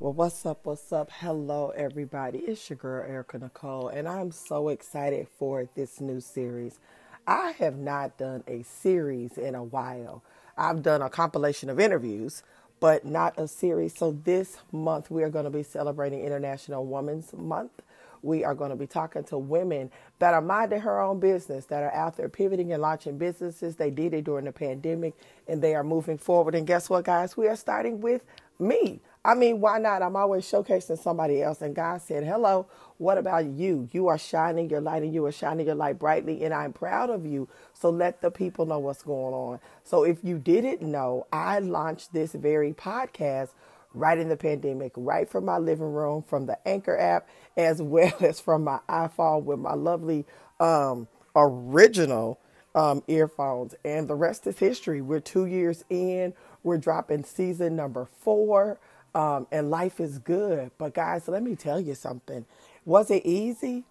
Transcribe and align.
Well, 0.00 0.12
what's 0.12 0.46
up? 0.46 0.60
What's 0.64 0.92
up? 0.92 1.10
Hello, 1.10 1.70
everybody. 1.70 2.38
It's 2.38 2.70
your 2.70 2.76
girl, 2.76 3.04
Erika 3.04 3.36
Nicole, 3.36 3.88
and 3.88 4.06
I'm 4.06 4.30
so 4.30 4.68
excited 4.68 5.26
for 5.40 5.68
this 5.74 6.00
new 6.00 6.20
series. 6.20 6.78
I 7.26 7.50
have 7.58 7.76
not 7.78 8.16
done 8.16 8.44
a 8.46 8.62
series 8.62 9.36
in 9.36 9.56
a 9.56 9.64
while. 9.64 10.22
I've 10.56 10.84
done 10.84 11.02
a 11.02 11.10
compilation 11.10 11.68
of 11.68 11.80
interviews, 11.80 12.44
but 12.78 13.04
not 13.04 13.40
a 13.40 13.48
series. 13.48 13.98
So 13.98 14.12
this 14.12 14.58
month, 14.70 15.10
we 15.10 15.24
are 15.24 15.30
going 15.30 15.46
to 15.46 15.50
be 15.50 15.64
celebrating 15.64 16.20
International 16.24 16.86
Women's 16.86 17.32
Month. 17.32 17.82
We 18.22 18.44
are 18.44 18.54
going 18.54 18.70
to 18.70 18.76
be 18.76 18.86
talking 18.86 19.24
to 19.24 19.38
women 19.38 19.90
that 20.20 20.32
are 20.32 20.40
minding 20.40 20.82
her 20.82 21.00
own 21.00 21.18
business, 21.18 21.64
that 21.66 21.82
are 21.82 21.92
out 21.92 22.16
there 22.16 22.28
pivoting 22.28 22.72
and 22.72 22.80
launching 22.80 23.18
businesses. 23.18 23.74
They 23.74 23.90
did 23.90 24.14
it 24.14 24.26
during 24.26 24.44
the 24.44 24.52
pandemic 24.52 25.14
and 25.48 25.60
they 25.60 25.74
are 25.74 25.82
moving 25.82 26.18
forward. 26.18 26.54
And 26.54 26.68
guess 26.68 26.88
what, 26.88 27.04
guys? 27.04 27.36
We 27.36 27.48
are 27.48 27.56
starting 27.56 28.00
with 28.00 28.24
me. 28.60 29.00
I 29.28 29.36
mean, 29.36 29.60
why 29.60 29.78
not? 29.78 30.02
I'm 30.02 30.16
always 30.16 30.44
showcasing 30.46 30.98
somebody 30.98 31.42
else. 31.42 31.62
And 31.62 31.76
God 31.76 32.02
said, 32.02 32.24
Hello, 32.24 32.66
what 32.98 33.18
about 33.18 33.46
you? 33.46 33.88
You 33.92 34.08
are 34.08 34.18
shining 34.18 34.70
your 34.70 34.80
light 34.82 35.04
and 35.04 35.14
you 35.14 35.26
are 35.26 35.32
shining 35.32 35.66
your 35.66 35.76
light 35.76 36.00
brightly, 36.00 36.44
and 36.44 36.54
I'm 36.54 36.72
proud 36.72 37.10
of 37.10 37.26
you. 37.26 37.48
So 37.74 37.90
let 37.90 38.22
the 38.22 38.32
people 38.32 38.66
know 38.66 38.80
what's 38.80 39.02
going 39.04 39.34
on. 39.34 39.60
So 39.84 40.04
if 40.04 40.24
you 40.24 40.38
didn't 40.38 40.82
know, 40.82 41.28
I 41.32 41.60
launched 41.60 42.14
this 42.14 42.32
very 42.32 42.74
podcast 42.74 43.50
right 43.94 44.18
in 44.18 44.30
the 44.30 44.38
pandemic, 44.38 44.92
right 44.96 45.30
from 45.30 45.46
my 45.46 45.58
living 45.58 45.92
room, 45.92 46.24
from 46.24 46.46
the 46.46 46.58
Anchor 46.68 46.98
app, 46.98 47.28
as 47.56 47.82
well 47.84 48.14
as 48.20 48.40
from 48.40 48.64
my 48.64 48.80
iPhone 48.90 49.44
with 49.44 49.60
my 49.60 49.74
lovely 49.74 50.26
um, 50.60 51.08
original 51.36 52.40
um, 52.74 53.04
earphones. 53.08 53.76
And 53.84 54.08
the 54.08 54.16
rest 54.16 54.48
is 54.48 54.58
history. 54.58 55.02
We're 55.02 55.20
two 55.20 55.46
years 55.46 55.84
in. 55.90 56.34
We're 56.64 56.78
dropping 56.78 57.24
season 57.24 57.76
number 57.76 58.06
four. 58.06 58.80
Um, 59.14 59.46
and 59.52 59.70
life 59.70 60.00
is 60.00 60.18
good. 60.18 60.72
But 60.78 60.94
guys, 60.94 61.28
let 61.28 61.42
me 61.42 61.56
tell 61.56 61.80
you 61.80 61.94
something. 61.94 62.46
Was 62.84 63.10
it 63.10 63.26
easy? 63.26 63.84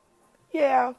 Yeah. 0.51 0.93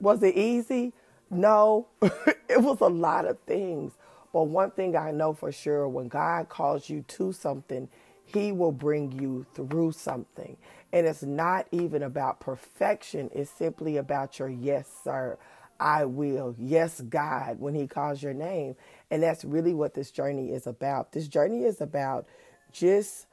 Was 0.00 0.22
it 0.22 0.36
easy? 0.36 0.92
No. 1.30 1.88
it 2.02 2.62
was 2.62 2.80
a 2.80 2.88
lot 2.88 3.26
of 3.26 3.38
things. 3.40 3.92
But 4.32 4.44
one 4.44 4.70
thing 4.72 4.96
I 4.96 5.12
know 5.12 5.32
for 5.34 5.52
sure 5.52 5.88
when 5.88 6.08
God 6.08 6.48
calls 6.48 6.90
you 6.90 7.04
to 7.08 7.32
something, 7.32 7.88
He 8.24 8.52
will 8.52 8.72
bring 8.72 9.12
you 9.12 9.46
through 9.54 9.92
something. 9.92 10.56
And 10.92 11.06
it's 11.06 11.22
not 11.24 11.66
even 11.72 12.02
about 12.02 12.40
perfection, 12.40 13.30
it's 13.34 13.50
simply 13.50 13.96
about 13.96 14.38
your 14.38 14.50
yes, 14.50 14.88
sir. 15.04 15.38
I 15.80 16.06
will. 16.06 16.56
Yes, 16.58 17.00
God, 17.02 17.60
when 17.60 17.74
He 17.74 17.86
calls 17.88 18.22
your 18.22 18.34
name. 18.34 18.76
And 19.10 19.22
that's 19.22 19.44
really 19.44 19.74
what 19.74 19.94
this 19.94 20.10
journey 20.10 20.50
is 20.52 20.66
about. 20.66 21.12
This 21.12 21.28
journey 21.28 21.64
is 21.64 21.80
about 21.80 22.26
just 22.72 23.26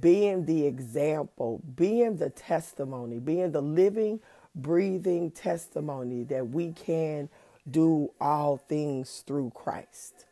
being 0.00 0.46
the 0.46 0.66
example, 0.66 1.62
being 1.76 2.16
the 2.16 2.30
testimony, 2.30 3.18
being 3.18 3.52
the 3.52 3.62
living, 3.62 4.20
breathing 4.54 5.30
testimony 5.30 6.24
that 6.24 6.50
we 6.50 6.72
can 6.72 7.28
do 7.70 8.10
all 8.20 8.56
things 8.56 9.22
through 9.26 9.52
Christ. 9.54 10.26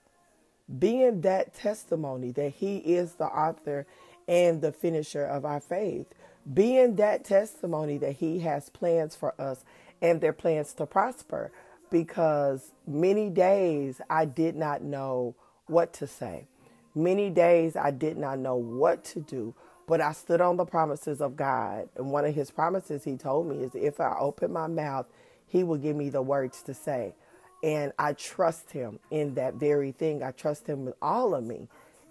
Being 0.79 1.23
that 1.23 1.55
testimony 1.55 2.31
that 2.33 2.51
He 2.51 2.79
is 2.79 3.15
the 3.15 3.27
author 3.27 3.87
and 4.29 4.61
the 4.61 4.73
finisher 4.73 5.25
of 5.25 5.45
our 5.45 5.61
faith. 5.61 6.07
Being 6.53 6.97
that 6.97 7.25
testimony 7.25 7.99
that 7.99 8.13
He 8.13 8.41
has 8.41 8.71
plans 8.71 9.17
for 9.17 9.35
us 9.41 9.65
and 10.01 10.21
their 10.21 10.33
plans 10.33 10.73
to 10.75 10.87
prosper. 10.87 11.51
Because 11.91 12.71
many 12.87 13.31
days 13.31 14.01
I 14.09 14.25
did 14.25 14.55
not 14.55 14.83
know 14.83 15.35
what 15.67 15.93
to 15.95 16.07
say. 16.07 16.47
Many 16.95 17.31
days 17.31 17.77
I 17.77 17.91
did 17.93 18.17
not 18.19 18.39
know 18.39 18.57
what 18.57 19.05
to 19.07 19.21
do, 19.21 19.55
but 19.87 20.01
I 20.01 20.13
stood 20.13 20.41
on 20.41 20.57
the 20.57 20.65
promises 20.65 21.21
of 21.21 21.37
God. 21.37 21.89
And 21.97 22.11
one 22.11 22.25
of 22.25 22.35
his 22.35 22.51
promises 22.51 23.05
he 23.05 23.17
told 23.17 23.47
me 23.47 23.63
is 23.63 23.75
if 23.75 24.01
I 24.01 24.17
open 24.19 24.53
my 24.53 24.67
mouth, 24.67 25.07
he 25.47 25.65
will 25.65 25.79
give 25.79 25.97
me 25.97 26.11
the 26.11 26.23
words 26.23 26.63
to 26.63 26.75
say. 26.75 27.15
And 27.63 27.93
I 27.99 28.15
trust 28.15 28.73
him 28.73 28.99
in 29.11 29.35
that 29.35 29.55
very 29.55 29.93
thing. 29.93 30.23
I 30.23 30.33
trust 30.33 30.67
him 30.67 30.85
with 30.85 30.95
all 31.03 31.35
of 31.35 31.45
me. 31.45 31.69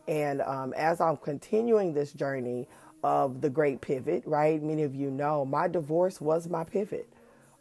And 0.08 0.42
um, 0.42 0.74
as 0.74 1.02
I'm 1.02 1.18
continuing 1.18 1.94
this 1.94 2.14
journey 2.14 2.68
of 3.04 3.42
the 3.42 3.50
great 3.50 3.82
pivot, 3.82 4.24
right? 4.26 4.62
Many 4.62 4.84
of 4.84 4.96
you 4.96 5.10
know 5.10 5.46
my 5.46 5.68
divorce 5.68 6.22
was 6.22 6.48
my 6.48 6.64
pivot. 6.64 7.08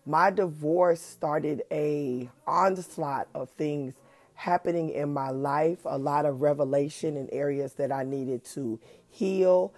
My 0.06 0.30
divorce 0.30 1.00
started 1.00 1.62
a 1.70 2.30
onslaught 2.46 3.28
of 3.34 3.50
things 3.50 3.94
happening 4.38 4.90
in 4.90 5.12
my 5.12 5.30
life, 5.30 5.80
a 5.84 5.98
lot 5.98 6.24
of 6.24 6.40
revelation 6.40 7.16
in 7.16 7.28
areas 7.32 7.72
that 7.72 7.90
I 7.90 8.04
needed 8.04 8.44
to 8.54 8.78
heal 9.10 9.74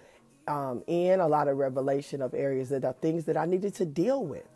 um, 0.47 0.83
in, 0.85 1.19
a 1.19 1.27
lot 1.27 1.47
of 1.47 1.57
revelation 1.57 2.21
of 2.21 2.35
areas 2.35 2.69
that 2.69 2.85
are 2.85 2.93
things 2.93 3.25
that 3.25 3.35
I 3.35 3.45
needed 3.45 3.73
to 3.75 3.85
deal 3.85 4.23
with. 4.23 4.47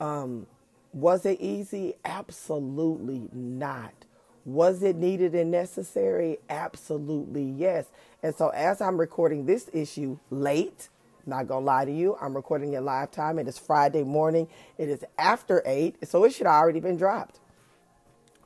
Um, 0.00 0.48
was 0.92 1.24
it 1.24 1.40
easy? 1.40 1.94
Absolutely 2.04 3.28
not. 3.32 3.94
Was 4.44 4.82
it 4.82 4.96
needed 4.96 5.32
and 5.36 5.52
necessary? 5.52 6.38
Absolutely 6.50 7.44
yes. 7.44 7.86
And 8.24 8.34
so, 8.34 8.48
as 8.48 8.80
I'm 8.80 8.98
recording 8.98 9.46
this 9.46 9.70
issue 9.72 10.18
late, 10.28 10.88
not 11.24 11.46
gonna 11.46 11.64
lie 11.64 11.84
to 11.84 11.92
you, 11.92 12.16
I'm 12.20 12.34
recording 12.34 12.72
it 12.72 12.80
live 12.80 13.12
time. 13.12 13.38
It 13.38 13.46
is 13.46 13.58
Friday 13.58 14.02
morning. 14.02 14.48
It 14.76 14.88
is 14.88 15.04
after 15.16 15.62
eight, 15.64 16.04
so 16.08 16.24
it 16.24 16.32
should 16.32 16.48
have 16.48 16.56
already 16.56 16.80
been 16.80 16.96
dropped 16.96 17.38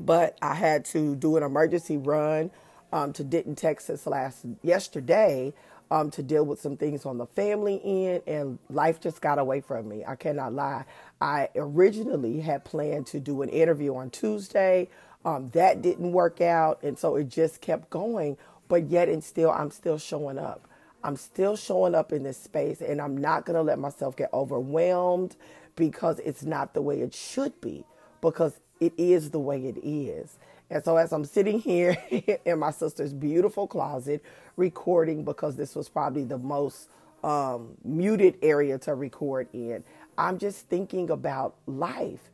but 0.01 0.39
I 0.43 0.55
had 0.55 0.85
to 0.87 1.15
do 1.15 1.37
an 1.37 1.43
emergency 1.43 1.99
run 1.99 2.51
um, 2.93 3.13
to 3.13 3.25
Denton, 3.25 3.55
Texas 3.55 4.07
last 4.07 4.47
yesterday 4.63 5.53
um, 5.91 6.11
to 6.13 6.23
deal 6.23 6.45
with 6.45 6.61
some 6.61 6.77
things 6.77 7.05
on 7.05 7.19
the 7.19 7.27
family 7.27 7.81
end, 7.85 8.23
and 8.27 8.59
life 8.71 9.01
just 9.01 9.21
got 9.21 9.39
away 9.39 9.61
from 9.61 9.89
me. 9.89 10.05
I 10.07 10.17
cannot 10.17 10.55
lie. 10.55 10.85
I 11.21 11.49
originally 11.57 12.41
had 12.41 12.65
planned 12.65 13.07
to 13.09 13.21
do 13.21 13.43
an 13.43 13.49
interview 13.51 13.95
on 13.97 14.11
Tuesday. 14.11 14.89
Um, 15.25 15.51
that 15.51 15.83
didn't 15.83 16.13
work 16.13 16.41
out, 16.41 16.83
and 16.83 16.99
so 16.99 17.17
it 17.17 17.29
just 17.29 17.61
kept 17.61 17.91
going. 17.91 18.39
But 18.69 18.89
yet, 18.89 19.09
and 19.09 19.23
still, 19.23 19.51
I'm 19.51 19.71
still 19.71 19.99
showing 19.99 20.39
up. 20.39 20.67
I'm 21.03 21.17
still 21.17 21.57
showing 21.57 21.95
up 21.95 22.13
in 22.13 22.23
this 22.23 22.39
space, 22.39 22.81
and 22.81 23.01
I'm 23.01 23.17
not 23.17 23.45
to 23.57 23.63
let 23.63 23.79
myself 23.79 24.17
get 24.17 24.33
overwhelmed 24.33 25.37
because 25.77 26.21
it's 26.21 26.45
not 26.45 26.75
the 26.75 26.83
way 26.83 27.01
it 27.01 27.15
should 27.15 27.61
be. 27.61 27.85
Because 28.21 28.61
it 28.81 28.95
is 28.99 29.31
the 29.31 29.41
way 29.41 29.67
it 29.67 29.79
is. 29.85 30.39
And 30.71 30.85
so, 30.85 30.97
as 30.97 31.13
I'm 31.13 31.25
sitting 31.25 31.61
here 31.61 31.97
in 32.45 32.59
my 32.59 32.71
sister's 32.71 33.13
beautiful 33.13 33.67
closet 33.67 34.25
recording, 34.57 35.25
because 35.25 35.57
this 35.57 35.75
was 35.75 35.89
probably 35.89 36.25
the 36.25 36.39
most 36.39 36.89
um, 37.25 37.77
muted 37.85 38.37
area 38.43 38.79
to 38.81 38.95
record 38.95 39.49
in, 39.53 39.85
I'm 40.19 40.39
just 40.39 40.69
thinking 40.69 41.11
about 41.11 41.57
life. 41.67 42.31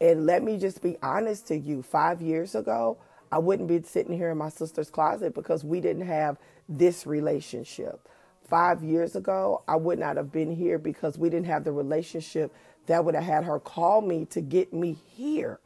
And 0.00 0.26
let 0.26 0.42
me 0.42 0.58
just 0.58 0.82
be 0.82 0.96
honest 1.02 1.48
to 1.48 1.56
you 1.56 1.82
five 1.82 2.22
years 2.22 2.54
ago, 2.54 2.98
I 3.32 3.38
wouldn't 3.38 3.68
be 3.68 3.82
sitting 3.82 4.16
here 4.16 4.30
in 4.30 4.38
my 4.38 4.48
sister's 4.48 4.90
closet 4.90 5.34
because 5.34 5.64
we 5.64 5.80
didn't 5.80 6.06
have 6.06 6.38
this 6.68 7.06
relationship. 7.06 8.08
Five 8.48 8.84
years 8.84 9.16
ago, 9.16 9.62
I 9.66 9.76
would 9.76 9.98
not 9.98 10.16
have 10.16 10.32
been 10.32 10.54
here 10.54 10.78
because 10.78 11.18
we 11.18 11.30
didn't 11.30 11.46
have 11.46 11.64
the 11.64 11.72
relationship 11.72 12.54
that 12.86 13.04
would 13.04 13.14
have 13.14 13.24
had 13.24 13.44
her 13.44 13.58
call 13.58 14.02
me 14.02 14.26
to 14.26 14.40
get 14.40 14.72
me 14.72 14.98
here. 15.08 15.58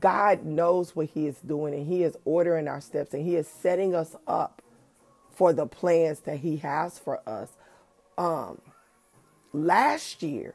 God 0.00 0.44
knows 0.44 0.96
what 0.96 1.08
He 1.08 1.26
is 1.26 1.38
doing, 1.40 1.74
and 1.74 1.86
He 1.86 2.02
is 2.02 2.16
ordering 2.24 2.68
our 2.68 2.80
steps, 2.80 3.14
and 3.14 3.24
He 3.24 3.36
is 3.36 3.48
setting 3.48 3.94
us 3.94 4.16
up 4.26 4.62
for 5.32 5.52
the 5.52 5.66
plans 5.66 6.20
that 6.20 6.38
He 6.38 6.58
has 6.58 6.98
for 6.98 7.20
us. 7.28 7.50
Um, 8.18 8.60
last 9.52 10.22
year, 10.22 10.54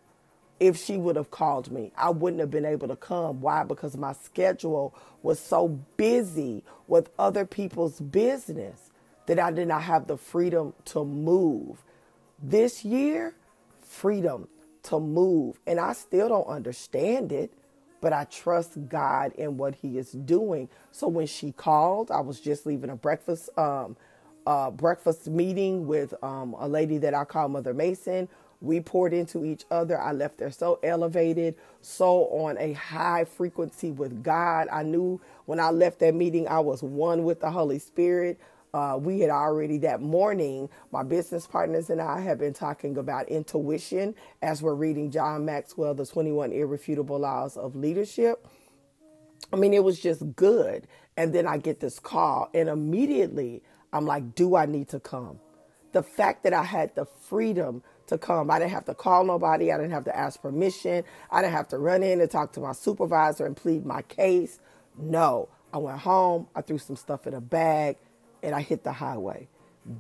if 0.60 0.78
she 0.78 0.98
would 0.98 1.16
have 1.16 1.32
called 1.32 1.72
me, 1.72 1.92
I 1.98 2.12
wouldn't 2.12 2.40
have 2.40 2.52
been 2.52 2.66
able 2.66 2.88
to 2.90 2.96
come. 2.96 3.42
Why? 3.42 3.64
Because 3.64 3.98
my 3.98 4.14
schedule 4.14 4.96
was 5.24 5.40
so 5.40 5.70
busy 5.98 6.64
with 6.88 7.10
other 7.20 7.46
people's 7.46 8.00
business 8.00 8.92
that 9.28 9.40
I 9.40 9.52
did 9.52 9.68
not 9.68 9.84
have 9.84 10.08
the 10.08 10.18
freedom 10.18 10.74
to 10.86 11.04
move. 11.06 11.84
This 12.42 12.86
year, 12.86 13.36
freedom 13.82 14.48
to 14.84 15.00
move. 15.00 15.60
And 15.68 15.80
I 15.80 15.94
still 15.94 16.30
don't 16.30 16.48
understand 16.48 17.32
it 17.32 17.52
but 18.02 18.14
I 18.14 18.26
trust 18.26 18.90
God 18.90 19.34
in 19.36 19.58
what 19.58 19.76
He 19.76 20.00
is 20.00 20.12
doing. 20.14 20.70
So 20.92 21.08
when 21.10 21.28
she 21.28 21.54
called, 21.54 22.12
I 22.12 22.22
was 22.22 22.42
just 22.42 22.66
leaving 22.68 22.92
a 22.92 22.98
breakfast 22.98 23.50
um, 23.58 23.98
breakfast 24.72 25.28
meeting 25.30 25.88
with 25.88 26.14
um, 26.24 26.56
a 26.60 26.68
lady 26.68 27.00
that 27.00 27.16
I 27.16 27.26
call 27.26 27.50
Mother 27.50 27.74
Mason. 27.76 28.30
We 28.62 28.82
poured 28.82 29.14
into 29.14 29.46
each 29.46 29.66
other. 29.72 30.00
I 30.02 30.14
left 30.14 30.40
there 30.40 30.52
so 30.52 30.80
elevated, 30.84 31.56
so 31.82 32.26
on 32.30 32.58
a 32.60 32.74
high 32.74 33.26
frequency 33.26 33.92
with 33.92 34.24
God. 34.24 34.68
I 34.72 34.84
knew 34.84 35.22
when 35.46 35.60
I 35.60 35.72
left 35.72 36.00
that 36.00 36.16
meeting, 36.16 36.48
I 36.48 36.60
was 36.60 36.84
one 36.84 37.24
with 37.26 37.42
the 37.42 37.52
Holy 37.52 37.80
Spirit 37.80 38.40
uh, 38.74 38.98
we 39.02 39.20
had 39.20 39.30
already 39.30 39.78
that 39.80 40.02
morning, 40.02 40.70
my 40.92 41.04
business 41.04 41.48
partners 41.48 41.90
and 41.90 42.02
I 42.02 42.22
have 42.22 42.40
been 42.40 42.54
talking 42.54 42.98
about 42.98 43.30
intuition 43.30 44.16
as 44.42 44.62
we're 44.62 44.76
reading 44.76 45.12
John 45.12 45.46
Maxwell, 45.46 45.94
The 45.94 46.06
21 46.06 46.52
Irrefutable 46.54 47.20
Laws 47.20 47.58
of 47.58 47.76
Leadership. 47.76 48.48
I 49.54 49.58
mean, 49.58 49.74
it 49.74 49.84
was 49.84 50.00
just 50.00 50.36
good. 50.36 50.88
And 51.18 51.34
then 51.34 51.48
I 51.48 51.58
get 51.58 51.82
this 51.82 52.00
call, 52.00 52.50
and 52.54 52.70
immediately 52.70 53.64
I'm 53.94 54.06
like, 54.06 54.36
Do 54.36 54.56
I 54.56 54.66
need 54.66 54.90
to 54.90 55.00
come? 55.00 55.40
the 55.92 56.04
fact 56.04 56.44
that 56.44 56.54
I 56.54 56.64
had 56.64 56.96
the 56.96 57.06
freedom 57.06 57.84
to 58.08 58.18
come. 58.18 58.52
I 58.52 58.60
didn't 58.60 58.72
have 58.72 58.86
to 58.86 58.94
call 58.94 59.24
nobody. 59.26 59.72
I 59.72 59.78
didn't 59.78 59.92
have 59.92 60.06
to 60.06 60.18
ask 60.18 60.42
permission. 60.42 61.04
I 61.32 61.42
didn't 61.42 61.54
have 61.54 61.68
to 61.70 61.78
run 61.78 62.04
in 62.04 62.22
and 62.22 62.30
talk 62.30 62.54
to 62.54 62.60
my 62.60 62.74
supervisor 62.74 63.46
and 63.46 63.56
plead 63.56 63.86
my 63.86 64.02
case. 64.04 64.60
No, 64.98 65.50
I 65.74 65.78
went 65.78 66.00
home. 66.00 66.48
I 66.56 66.62
threw 66.62 66.78
some 66.78 66.96
stuff 66.96 67.28
in 67.28 67.34
a 67.34 67.42
bag 67.42 67.98
and 68.44 68.56
I 68.56 68.62
hit 68.62 68.84
the 68.84 68.94
highway. 68.94 69.48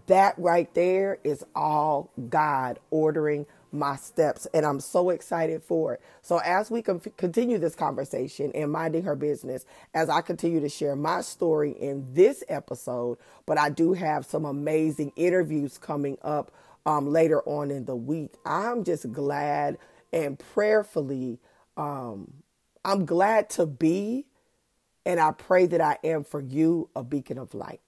That 0.07 0.35
right 0.37 0.71
there 0.73 1.19
is 1.23 1.43
all 1.55 2.11
God 2.29 2.79
ordering 2.91 3.45
my 3.71 3.95
steps, 3.95 4.47
and 4.53 4.65
I'm 4.65 4.79
so 4.79 5.09
excited 5.09 5.63
for 5.63 5.93
it. 5.93 6.01
So, 6.21 6.37
as 6.39 6.69
we 6.69 6.81
continue 6.81 7.57
this 7.57 7.73
conversation 7.73 8.51
and 8.53 8.71
minding 8.71 9.03
her 9.03 9.15
business, 9.15 9.65
as 9.93 10.09
I 10.09 10.21
continue 10.21 10.59
to 10.59 10.69
share 10.69 10.95
my 10.95 11.21
story 11.21 11.71
in 11.71 12.13
this 12.13 12.43
episode, 12.49 13.17
but 13.45 13.57
I 13.57 13.69
do 13.69 13.93
have 13.93 14.25
some 14.25 14.45
amazing 14.45 15.13
interviews 15.15 15.77
coming 15.77 16.17
up 16.21 16.51
um, 16.85 17.07
later 17.07 17.41
on 17.43 17.71
in 17.71 17.85
the 17.85 17.95
week. 17.95 18.33
I'm 18.45 18.83
just 18.83 19.11
glad 19.11 19.77
and 20.13 20.37
prayerfully, 20.37 21.39
um, 21.77 22.31
I'm 22.83 23.05
glad 23.05 23.49
to 23.51 23.65
be, 23.65 24.25
and 25.05 25.19
I 25.19 25.31
pray 25.31 25.65
that 25.67 25.81
I 25.81 25.97
am 26.03 26.23
for 26.23 26.41
you 26.41 26.89
a 26.95 27.03
beacon 27.03 27.37
of 27.37 27.53
light 27.53 27.79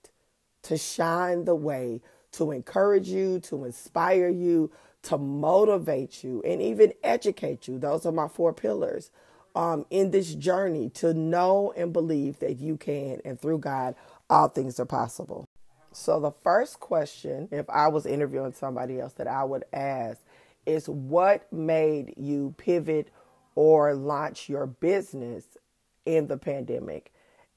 to 0.63 0.77
shine 0.77 1.45
the 1.45 1.56
way, 1.56 2.01
to 2.33 2.51
encourage 2.51 3.07
you, 3.07 3.39
to 3.42 3.65
inspire 3.65 4.30
you, 4.30 4.71
to 5.04 5.18
motivate 5.18 6.24
you, 6.24 6.42
and 6.45 6.62
even 6.62 6.94
educate 7.04 7.68
you. 7.68 7.77
Those 7.77 8.06
are 8.06 8.12
my 8.12 8.27
four 8.27 8.54
pillars 8.54 9.12
um, 9.56 9.86
in 9.89 10.12
this 10.12 10.33
journey 10.33 10.89
to 10.89 11.13
know 11.13 11.74
and 11.75 11.94
believe 11.94 12.39
that 12.39 12.60
you 12.60 12.77
can, 12.77 13.21
and 13.24 13.39
through 13.39 13.60
God, 13.60 13.95
all 14.30 14.48
things 14.48 14.80
are 14.80 14.86
possible. 14.86 15.45
So, 15.92 16.19
the 16.19 16.31
first 16.31 16.80
question, 16.80 17.50
if 17.51 17.69
I 17.69 17.88
was 17.88 18.07
interviewing 18.07 18.54
somebody 18.54 19.00
else, 19.00 19.13
that 19.13 19.27
I 19.27 19.44
would 19.44 19.63
ask 19.71 20.19
is 20.65 20.89
what 20.89 21.51
made 21.51 22.13
you 22.18 22.56
pivot 22.57 23.10
or 23.54 23.94
launch 23.94 24.50
your 24.50 24.65
business 24.65 25.45
in 26.06 26.27
the 26.27 26.38
pandemic? 26.38 27.12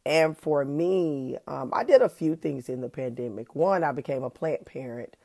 And 0.06 0.38
for 0.38 0.64
me, 0.64 1.36
um, 1.48 1.70
I 1.74 1.82
did 1.82 2.00
a 2.00 2.08
few 2.08 2.36
things 2.36 2.68
in 2.68 2.80
the 2.80 2.88
pandemic. 2.88 3.56
One, 3.56 3.82
I 3.82 3.90
became 3.90 4.22
a 4.22 4.30
plant 4.30 4.64
parent 4.64 5.16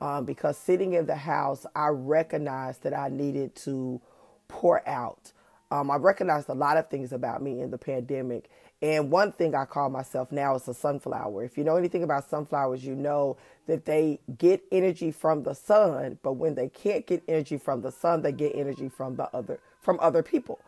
um, 0.00 0.24
because 0.24 0.56
sitting 0.56 0.94
in 0.94 1.04
the 1.04 1.14
house, 1.14 1.66
I 1.76 1.88
recognized 1.88 2.82
that 2.84 2.94
I 2.94 3.10
needed 3.10 3.54
to 3.56 4.00
pour 4.48 4.88
out. 4.88 5.32
Um, 5.70 5.90
I 5.90 5.96
recognized 5.96 6.48
a 6.48 6.54
lot 6.54 6.78
of 6.78 6.88
things 6.88 7.12
about 7.12 7.42
me 7.42 7.60
in 7.60 7.70
the 7.70 7.76
pandemic. 7.76 8.48
And 8.80 9.10
one 9.10 9.30
thing 9.30 9.54
I 9.54 9.66
call 9.66 9.90
myself 9.90 10.32
now 10.32 10.54
is 10.54 10.66
a 10.68 10.72
sunflower. 10.72 11.44
If 11.44 11.58
you 11.58 11.64
know 11.64 11.76
anything 11.76 12.02
about 12.02 12.30
sunflowers, 12.30 12.82
you 12.82 12.94
know 12.94 13.36
that 13.66 13.84
they 13.84 14.20
get 14.38 14.62
energy 14.72 15.10
from 15.10 15.42
the 15.42 15.54
sun, 15.54 16.18
but 16.22 16.32
when 16.32 16.54
they 16.54 16.70
can't 16.70 17.06
get 17.06 17.22
energy 17.28 17.58
from 17.58 17.82
the 17.82 17.92
sun, 17.92 18.22
they 18.22 18.32
get 18.32 18.52
energy 18.54 18.88
from 18.88 19.16
the 19.16 19.24
other 19.36 19.60
from 19.82 19.98
other 20.00 20.22
people. 20.22 20.60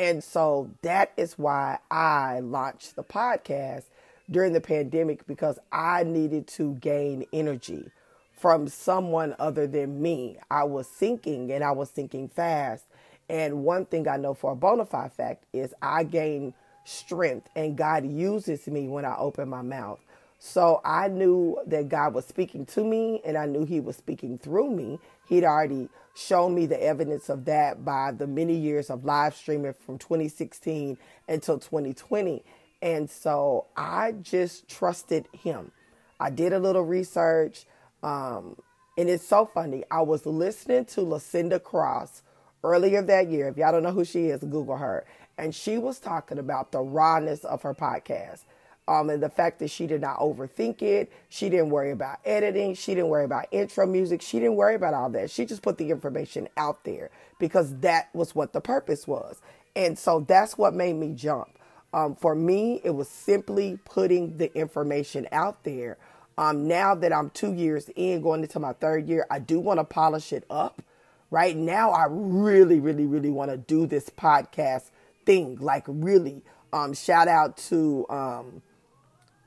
And 0.00 0.24
so 0.24 0.70
that 0.80 1.12
is 1.18 1.38
why 1.38 1.78
I 1.90 2.40
launched 2.40 2.96
the 2.96 3.04
podcast 3.04 3.84
during 4.30 4.54
the 4.54 4.60
pandemic 4.62 5.26
because 5.26 5.58
I 5.70 6.04
needed 6.04 6.46
to 6.48 6.72
gain 6.76 7.26
energy 7.34 7.90
from 8.32 8.66
someone 8.66 9.36
other 9.38 9.66
than 9.66 10.00
me. 10.00 10.38
I 10.50 10.64
was 10.64 10.88
sinking 10.88 11.52
and 11.52 11.62
I 11.62 11.72
was 11.72 11.90
sinking 11.90 12.28
fast. 12.30 12.84
And 13.28 13.62
one 13.62 13.84
thing 13.84 14.08
I 14.08 14.16
know 14.16 14.32
for 14.32 14.52
a 14.52 14.56
bona 14.56 14.86
fide 14.86 15.12
fact 15.12 15.44
is 15.52 15.74
I 15.82 16.04
gain 16.04 16.54
strength 16.84 17.50
and 17.54 17.76
God 17.76 18.06
uses 18.06 18.66
me 18.68 18.88
when 18.88 19.04
I 19.04 19.18
open 19.18 19.50
my 19.50 19.60
mouth. 19.60 20.00
So 20.42 20.80
I 20.86 21.08
knew 21.08 21.58
that 21.66 21.90
God 21.90 22.14
was 22.14 22.24
speaking 22.24 22.64
to 22.66 22.82
me 22.82 23.20
and 23.26 23.36
I 23.36 23.44
knew 23.44 23.66
He 23.66 23.78
was 23.78 23.96
speaking 23.96 24.38
through 24.38 24.70
me. 24.70 24.98
He'd 25.28 25.44
already 25.44 25.90
shown 26.14 26.54
me 26.54 26.64
the 26.64 26.82
evidence 26.82 27.28
of 27.28 27.44
that 27.44 27.84
by 27.84 28.12
the 28.12 28.26
many 28.26 28.56
years 28.56 28.88
of 28.88 29.04
live 29.04 29.36
streaming 29.36 29.74
from 29.74 29.98
2016 29.98 30.96
until 31.28 31.58
2020. 31.58 32.42
And 32.80 33.08
so 33.10 33.66
I 33.76 34.12
just 34.12 34.66
trusted 34.66 35.28
Him. 35.32 35.72
I 36.18 36.30
did 36.30 36.54
a 36.54 36.58
little 36.58 36.84
research. 36.84 37.66
Um, 38.02 38.56
and 38.96 39.10
it's 39.10 39.26
so 39.26 39.44
funny. 39.44 39.84
I 39.90 40.00
was 40.00 40.24
listening 40.24 40.86
to 40.86 41.02
Lucinda 41.02 41.60
Cross 41.60 42.22
earlier 42.64 43.02
that 43.02 43.28
year. 43.28 43.48
If 43.48 43.58
y'all 43.58 43.72
don't 43.72 43.82
know 43.82 43.92
who 43.92 44.06
she 44.06 44.28
is, 44.28 44.40
Google 44.40 44.78
her. 44.78 45.04
And 45.36 45.54
she 45.54 45.76
was 45.76 45.98
talking 45.98 46.38
about 46.38 46.72
the 46.72 46.80
rawness 46.80 47.44
of 47.44 47.60
her 47.60 47.74
podcast 47.74 48.44
um, 48.90 49.08
and 49.08 49.22
the 49.22 49.28
fact 49.28 49.60
that 49.60 49.70
she 49.70 49.86
did 49.86 50.00
not 50.00 50.18
overthink 50.18 50.82
it. 50.82 51.12
She 51.28 51.48
didn't 51.48 51.70
worry 51.70 51.92
about 51.92 52.18
editing. 52.24 52.74
She 52.74 52.92
didn't 52.92 53.08
worry 53.08 53.24
about 53.24 53.46
intro 53.52 53.86
music. 53.86 54.20
She 54.20 54.40
didn't 54.40 54.56
worry 54.56 54.74
about 54.74 54.94
all 54.94 55.08
that. 55.10 55.30
She 55.30 55.46
just 55.46 55.62
put 55.62 55.78
the 55.78 55.92
information 55.92 56.48
out 56.56 56.82
there 56.82 57.10
because 57.38 57.76
that 57.78 58.12
was 58.12 58.34
what 58.34 58.52
the 58.52 58.60
purpose 58.60 59.06
was. 59.06 59.40
And 59.76 59.96
so 59.96 60.24
that's 60.26 60.58
what 60.58 60.74
made 60.74 60.94
me 60.94 61.12
jump. 61.14 61.56
Um, 61.92 62.16
for 62.16 62.34
me, 62.34 62.80
it 62.82 62.90
was 62.90 63.08
simply 63.08 63.78
putting 63.84 64.38
the 64.38 64.52
information 64.58 65.28
out 65.30 65.62
there. 65.62 65.96
Um, 66.36 66.66
now 66.66 66.96
that 66.96 67.12
I'm 67.12 67.30
two 67.30 67.52
years 67.52 67.90
in, 67.94 68.22
going 68.22 68.42
into 68.42 68.58
my 68.58 68.72
third 68.72 69.06
year, 69.06 69.24
I 69.30 69.38
do 69.38 69.60
want 69.60 69.78
to 69.78 69.84
polish 69.84 70.32
it 70.32 70.44
up. 70.50 70.82
Right 71.30 71.56
now, 71.56 71.92
I 71.92 72.06
really, 72.10 72.80
really, 72.80 73.06
really 73.06 73.30
want 73.30 73.52
to 73.52 73.56
do 73.56 73.86
this 73.86 74.10
podcast 74.10 74.90
thing. 75.24 75.58
Like, 75.60 75.84
really, 75.86 76.42
um, 76.72 76.92
shout 76.92 77.28
out 77.28 77.56
to 77.68 78.04
um, 78.10 78.62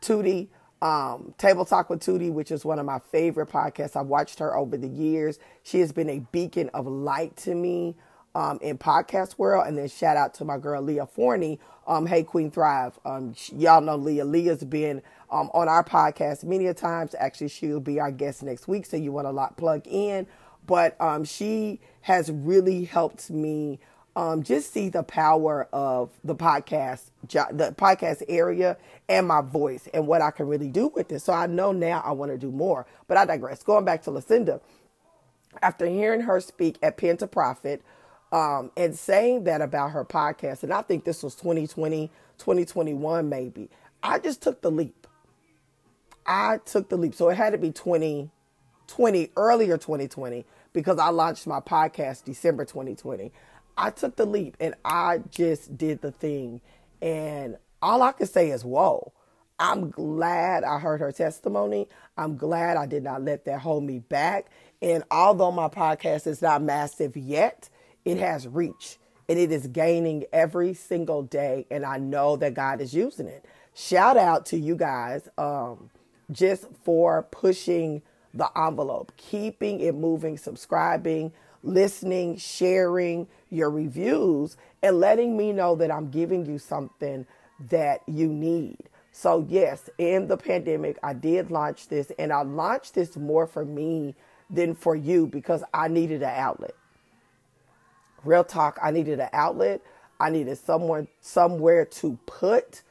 Tootie, 0.04 0.50
um, 0.82 1.34
Table 1.38 1.66
Talk 1.66 1.90
with 1.90 2.02
Tootie, 2.02 2.32
which 2.32 2.52
is 2.52 2.66
one 2.66 2.78
of 2.78 2.86
my 2.86 3.00
favorite 3.12 3.50
podcasts. 3.50 3.96
I've 3.96 4.08
watched 4.08 4.40
her 4.40 4.56
over 4.56 4.76
the 4.78 4.88
years. 4.88 5.40
She 5.64 5.80
has 5.80 5.92
been 5.92 6.10
a 6.10 6.20
beacon 6.20 6.70
of 6.74 6.86
light 6.86 7.36
to 7.38 7.56
me 7.56 7.96
um, 8.36 8.60
in 8.62 8.78
podcast 8.78 9.38
world. 9.38 9.66
And 9.68 9.78
then 9.78 9.88
shout 9.88 10.18
out 10.18 10.34
to 10.36 10.46
my 10.46 10.58
girl 10.58 10.82
Leah 10.82 11.06
Forney. 11.06 11.60
Um, 11.88 12.06
hey 12.06 12.24
Queen 12.24 12.52
Thrive. 12.52 13.00
Um, 13.06 13.36
y'all 13.56 13.82
know 13.82 13.96
Leah. 13.96 14.26
Leah's 14.26 14.64
been 14.64 15.02
um, 15.32 15.50
on 15.54 15.68
our 15.68 15.84
podcast 15.84 16.44
many 16.44 16.68
a 16.68 16.74
times. 16.74 17.16
Actually, 17.18 17.50
she'll 17.50 17.80
be 17.80 18.00
our 18.00 18.12
guest 18.12 18.44
next 18.44 18.68
week, 18.68 18.86
so 18.86 18.98
you 18.98 19.12
want 19.12 19.26
to 19.28 19.32
lot 19.32 19.58
plug 19.58 19.86
in. 19.86 20.28
But 20.66 21.00
um, 21.02 21.26
she 21.26 21.82
has 22.02 22.32
really 22.32 22.86
helped 22.86 23.30
me 23.30 23.80
um, 24.15 24.44
just 24.44 24.71
see 24.74 24.89
the 24.89 25.04
power 25.04 25.68
of 25.74 26.12
the 26.24 26.36
podcast, 26.36 27.10
the 27.24 27.74
podcast 27.77 28.24
area, 28.30 28.77
and 29.10 29.27
my 29.27 29.42
voice, 29.42 29.88
and 29.94 30.07
what 30.07 30.21
I 30.21 30.31
can 30.31 30.48
really 30.48 30.69
do 30.69 30.88
with 30.88 31.12
it. 31.12 31.19
So 31.21 31.33
I 31.33 31.48
know 31.48 31.71
now 31.71 32.01
I 32.06 32.12
want 32.12 32.31
to 32.31 32.38
do 32.38 32.51
more. 32.51 32.86
But 33.07 33.18
I 33.18 33.25
digress. 33.25 33.63
Going 33.63 33.86
back 33.86 34.04
to 34.04 34.12
Lucinda, 34.12 34.62
after 35.62 35.86
hearing 35.86 36.21
her 36.21 36.39
speak 36.39 36.78
at 36.83 36.97
Pen 36.97 37.18
to 37.18 37.28
Profit, 37.28 37.81
um, 38.31 38.71
and 38.76 38.97
saying 38.97 39.44
that 39.45 39.61
about 39.61 39.92
her 39.92 40.06
podcast, 40.06 40.64
and 40.64 40.73
I 40.73 40.81
think 40.81 41.06
this 41.06 41.23
was 41.23 41.35
2020, 41.35 42.07
2021, 42.38 43.30
maybe. 43.30 43.69
I 44.02 44.19
just 44.19 44.42
took 44.42 44.61
the 44.61 44.71
leap. 44.71 45.07
I 46.26 46.57
took 46.66 46.90
the 46.90 46.97
leap. 46.97 47.16
So 47.16 47.30
it 47.30 47.38
had 47.38 47.52
to 47.52 47.57
be 47.57 47.71
2020, 47.71 49.31
earlier 49.38 49.78
2020, 49.78 50.45
because 50.71 50.97
I 50.97 51.09
launched 51.09 51.47
my 51.47 51.59
podcast 51.59 52.23
December 52.26 52.66
2020. 52.66 53.31
I 53.77 53.89
took 53.89 54.15
the 54.15 54.25
leap 54.25 54.57
and 54.59 54.75
I 54.85 55.21
just 55.30 55.77
did 55.77 56.01
the 56.01 56.11
thing. 56.11 56.61
And 57.01 57.57
all 57.81 58.01
I 58.01 58.11
can 58.11 58.27
say 58.27 58.51
is, 58.51 58.63
whoa. 58.63 59.13
I'm 59.59 59.92
glad 59.92 60.63
I 60.63 60.80
heard 60.80 60.99
her 60.99 61.11
testimony. 61.11 61.87
I'm 62.18 62.37
glad 62.37 62.75
I 62.75 62.85
did 62.85 63.03
not 63.03 63.21
let 63.21 63.45
that 63.45 63.59
hold 63.59 63.83
me 63.83 63.99
back. 63.99 64.47
And 64.81 65.03
although 65.11 65.51
my 65.51 65.69
podcast 65.69 66.27
is 66.27 66.42
not 66.42 66.61
massive 66.61 67.15
yet, 67.15 67.69
it 68.03 68.18
has 68.18 68.47
reach 68.47 68.97
and 69.30 69.39
it 69.39 69.51
is 69.51 69.68
gaining 69.68 70.25
every 70.33 70.73
single 70.73 71.23
day. 71.23 71.65
And 71.71 71.85
I 71.85 71.97
know 71.97 72.35
that 72.37 72.56
God 72.56 72.81
is 72.81 72.94
using 72.94 73.27
it. 73.27 73.45
Shout 73.73 74.18
out 74.18 74.45
to 74.47 74.57
you 74.57 74.75
guys 74.75 75.30
um, 75.37 75.89
just 76.31 76.65
for 76.83 77.23
pushing 77.31 78.01
the 78.33 78.49
envelope, 78.57 79.13
keeping 79.18 79.80
it 79.80 79.95
moving, 79.95 80.37
subscribing, 80.37 81.31
listening, 81.61 82.37
sharing 82.37 83.27
your 83.54 83.69
reviews, 83.69 84.57
and 84.81 85.00
letting 85.00 85.38
me 85.38 85.54
know 85.54 85.76
that 85.76 85.92
I'm 85.92 86.10
giving 86.10 86.45
you 86.45 86.57
something 86.57 87.26
that 87.69 88.02
you 88.07 88.28
need. 88.28 88.78
So, 89.12 89.45
yes, 89.48 89.90
in 89.98 90.28
the 90.28 90.38
pandemic, 90.38 90.98
I 91.04 91.14
did 91.14 91.52
launch 91.52 91.88
this, 91.88 92.12
and 92.18 92.33
I 92.33 92.42
launched 92.42 92.95
this 92.95 93.16
more 93.16 93.45
for 93.45 93.64
me 93.64 94.16
than 94.50 94.74
for 94.76 94.95
you 94.95 95.28
because 95.28 95.64
I 95.74 95.88
needed 95.88 96.24
an 96.24 96.33
outlet. 96.36 96.76
Real 98.24 98.44
talk, 98.44 98.80
I 98.81 98.92
needed 98.92 99.19
an 99.19 99.30
outlet. 99.33 99.81
I 100.19 100.30
needed 100.30 100.57
someone 100.57 101.07
somewhere 101.22 101.86
to 101.86 102.18
put 102.26 102.81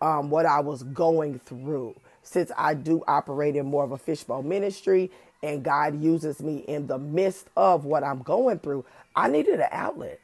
um, 0.00 0.30
what 0.30 0.46
I 0.46 0.60
was 0.60 0.82
going 0.82 1.38
through. 1.38 1.94
Since 2.22 2.52
I 2.56 2.74
do 2.74 3.02
operate 3.06 3.56
in 3.56 3.66
more 3.66 3.84
of 3.84 3.92
a 3.92 3.98
fishbowl 3.98 4.42
ministry 4.42 5.10
and 5.42 5.62
God 5.62 6.02
uses 6.02 6.40
me 6.42 6.58
in 6.58 6.86
the 6.86 6.98
midst 6.98 7.48
of 7.56 7.84
what 7.84 8.04
I'm 8.04 8.22
going 8.22 8.58
through, 8.58 8.84
I 9.16 9.28
needed 9.28 9.60
an 9.60 9.68
outlet. 9.70 10.20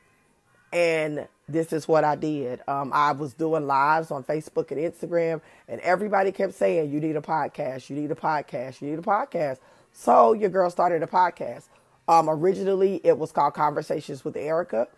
And 0.73 1.27
this 1.49 1.73
is 1.73 1.89
what 1.89 2.05
I 2.05 2.17
did. 2.17 2.61
Um, 2.69 2.91
I 2.93 3.13
was 3.13 3.33
doing 3.33 3.67
lives 3.67 4.11
on 4.11 4.25
Facebook 4.25 4.71
and 4.71 4.81
Instagram, 4.81 5.41
and 5.69 5.81
everybody 5.81 6.33
kept 6.33 6.55
saying, 6.55 6.91
You 6.93 7.01
need 7.01 7.17
a 7.17 7.21
podcast, 7.21 7.89
you 7.89 7.97
need 7.97 8.11
a 8.11 8.17
podcast, 8.17 8.81
you 8.83 8.91
need 8.91 8.99
a 8.99 9.03
podcast. 9.03 9.59
So 9.93 10.33
your 10.33 10.51
girl 10.51 10.69
started 10.69 11.03
a 11.03 11.07
podcast. 11.07 11.69
Um, 12.09 12.29
originally, 12.29 13.01
it 13.03 13.19
was 13.19 13.33
called 13.33 13.55
Conversations 13.55 14.25
with 14.25 14.37
Erika. 14.37 14.89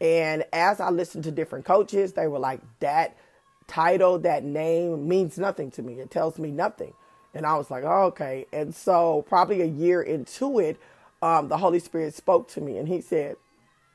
And 0.00 0.44
as 0.52 0.80
I 0.80 0.90
listened 0.90 1.24
to 1.24 1.30
different 1.30 1.64
coaches, 1.64 2.12
they 2.12 2.26
were 2.26 2.38
like, 2.38 2.60
that 2.80 3.16
title, 3.66 4.18
that 4.20 4.44
name 4.44 5.08
means 5.08 5.38
nothing 5.38 5.70
to 5.72 5.82
me. 5.82 5.94
It 5.94 6.10
tells 6.10 6.38
me 6.38 6.50
nothing. 6.50 6.92
And 7.34 7.46
I 7.46 7.56
was 7.56 7.70
like, 7.70 7.84
oh, 7.84 8.04
okay. 8.06 8.46
And 8.52 8.74
so, 8.74 9.24
probably 9.28 9.62
a 9.62 9.66
year 9.66 10.02
into 10.02 10.58
it, 10.60 10.78
um, 11.22 11.48
the 11.48 11.58
Holy 11.58 11.78
Spirit 11.80 12.14
spoke 12.14 12.48
to 12.50 12.60
me 12.60 12.78
and 12.78 12.88
he 12.88 13.00
said, 13.00 13.36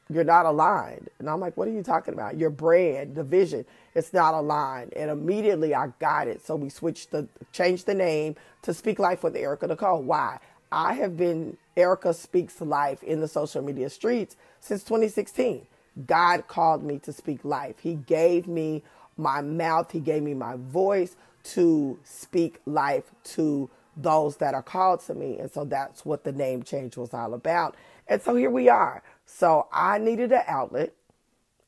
You're 0.10 0.24
not 0.24 0.46
aligned. 0.46 1.10
And 1.20 1.30
I'm 1.30 1.40
like, 1.40 1.58
What 1.58 1.68
are 1.68 1.72
you 1.72 1.84
talking 1.84 2.14
about? 2.14 2.38
Your 2.38 2.50
brand, 2.50 3.16
the 3.16 3.24
vision, 3.24 3.66
it's 3.96 4.14
not 4.14 4.34
aligned. 4.34 4.94
And 4.96 5.12
immediately 5.12 5.76
I 5.76 5.90
got 6.00 6.28
it. 6.28 6.46
So 6.46 6.56
we 6.56 6.70
switched 6.70 7.12
the, 7.12 7.28
changed 7.54 7.86
the 7.86 7.94
name 7.96 8.36
to 8.64 8.74
Speak 8.74 9.00
Life 9.00 9.24
with 9.24 9.36
Erika 9.36 9.68
Nicole. 9.68 10.04
Why? 10.04 10.40
I 10.72 10.94
have 10.96 11.18
been 11.18 11.58
Erika 11.78 12.14
Speaks 12.14 12.62
Life 12.62 13.04
in 13.04 13.22
the 13.22 13.28
social 13.28 13.62
media 13.62 13.90
streets 13.90 14.36
since 14.60 14.84
2016. 14.84 15.68
God 16.08 16.48
called 16.48 16.84
me 16.84 17.00
to 17.00 17.14
speak 17.14 17.44
life. 17.44 17.76
He 17.82 17.96
gave 17.96 18.48
me 18.48 18.84
my 19.18 19.42
mouth, 19.42 19.92
He 19.92 20.00
gave 20.00 20.24
me 20.24 20.34
my 20.34 20.56
voice 20.58 21.16
to 21.44 22.00
speak 22.04 22.60
life 22.66 23.12
to 23.24 23.70
those 23.96 24.38
that 24.38 24.54
are 24.54 24.64
called 24.64 25.02
to 25.02 25.14
me. 25.14 25.38
And 25.38 25.52
so 25.52 25.66
that's 25.66 26.06
what 26.06 26.24
the 26.24 26.32
name 26.32 26.64
change 26.64 26.98
was 26.98 27.14
all 27.14 27.34
about. 27.34 27.76
And 28.08 28.22
so 28.22 28.36
here 28.36 28.50
we 28.50 28.70
are. 28.70 29.04
So 29.26 29.68
I 29.72 29.98
needed 29.98 30.32
an 30.32 30.44
outlet 30.48 30.94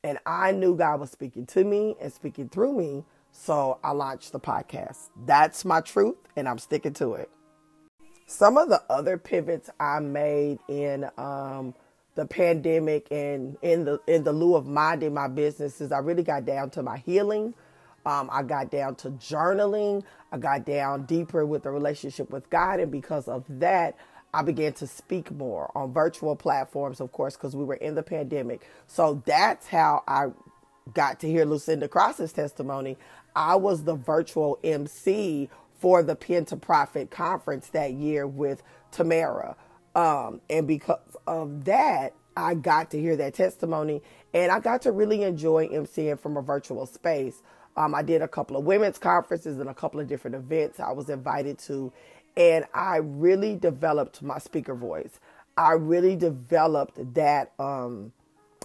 and 0.02 0.18
I 0.26 0.52
knew 0.52 0.76
God 0.76 1.00
was 1.00 1.10
speaking 1.10 1.46
to 1.46 1.64
me 1.64 1.96
and 2.00 2.12
speaking 2.12 2.48
through 2.48 2.76
me. 2.76 3.04
So 3.30 3.78
I 3.84 3.92
launched 3.92 4.32
the 4.32 4.40
podcast. 4.40 5.08
That's 5.26 5.64
my 5.64 5.80
truth 5.80 6.16
and 6.36 6.48
I'm 6.48 6.58
sticking 6.58 6.94
to 6.94 7.14
it. 7.14 7.30
Some 8.26 8.56
of 8.56 8.68
the 8.68 8.82
other 8.88 9.18
pivots 9.18 9.70
I 9.78 10.00
made 10.00 10.58
in 10.68 11.08
um, 11.18 11.74
the 12.14 12.26
pandemic 12.26 13.06
and 13.10 13.56
in 13.62 13.84
the 13.84 14.00
in 14.06 14.24
the 14.24 14.32
lieu 14.32 14.54
of 14.54 14.66
minding 14.66 15.14
my 15.14 15.28
businesses, 15.28 15.92
I 15.92 15.98
really 15.98 16.22
got 16.22 16.44
down 16.44 16.70
to 16.70 16.82
my 16.82 16.98
healing. 16.98 17.54
Um, 18.04 18.28
I 18.32 18.42
got 18.42 18.70
down 18.70 18.96
to 18.96 19.10
journaling. 19.10 20.04
I 20.32 20.38
got 20.38 20.64
down 20.64 21.04
deeper 21.04 21.46
with 21.46 21.62
the 21.62 21.70
relationship 21.70 22.30
with 22.30 22.48
God, 22.50 22.80
and 22.80 22.90
because 22.90 23.28
of 23.28 23.44
that, 23.48 23.96
I 24.34 24.42
began 24.42 24.72
to 24.74 24.86
speak 24.86 25.30
more 25.30 25.70
on 25.76 25.92
virtual 25.92 26.34
platforms, 26.36 27.00
of 27.00 27.12
course, 27.12 27.36
because 27.36 27.54
we 27.54 27.64
were 27.64 27.74
in 27.74 27.94
the 27.94 28.02
pandemic. 28.02 28.66
So 28.86 29.22
that's 29.26 29.68
how 29.68 30.02
I 30.08 30.28
got 30.94 31.20
to 31.20 31.26
hear 31.28 31.44
Lucinda 31.44 31.86
Cross's 31.86 32.32
testimony. 32.32 32.96
I 33.36 33.56
was 33.56 33.84
the 33.84 33.94
virtual 33.94 34.58
MC 34.64 35.50
for 35.78 36.02
the 36.02 36.16
Pen 36.16 36.44
to 36.46 36.56
Profit 36.56 37.10
conference 37.10 37.68
that 37.68 37.92
year 37.92 38.26
with 38.26 38.62
Tamara. 38.90 39.56
Um, 39.94 40.40
and 40.48 40.66
because 40.66 41.16
of 41.26 41.64
that, 41.64 42.14
I 42.36 42.54
got 42.54 42.90
to 42.92 43.00
hear 43.00 43.16
that 43.16 43.34
testimony 43.34 44.02
and 44.32 44.50
I 44.50 44.60
got 44.60 44.82
to 44.82 44.92
really 44.92 45.22
enjoy 45.22 45.68
MCing 45.68 46.18
from 46.18 46.36
a 46.36 46.42
virtual 46.42 46.86
space. 46.86 47.42
Um, 47.76 47.94
I 47.94 48.02
did 48.02 48.22
a 48.22 48.28
couple 48.28 48.56
of 48.56 48.64
women's 48.64 48.98
conferences 48.98 49.58
and 49.58 49.68
a 49.68 49.74
couple 49.74 50.00
of 50.00 50.08
different 50.08 50.36
events 50.36 50.80
I 50.80 50.92
was 50.92 51.10
invited 51.10 51.58
to, 51.60 51.92
and 52.36 52.66
I 52.74 52.98
really 52.98 53.56
developed 53.56 54.22
my 54.22 54.38
speaker 54.38 54.74
voice. 54.74 55.20
I 55.56 55.72
really 55.72 56.16
developed 56.16 57.14
that 57.14 57.52
um, 57.58 58.12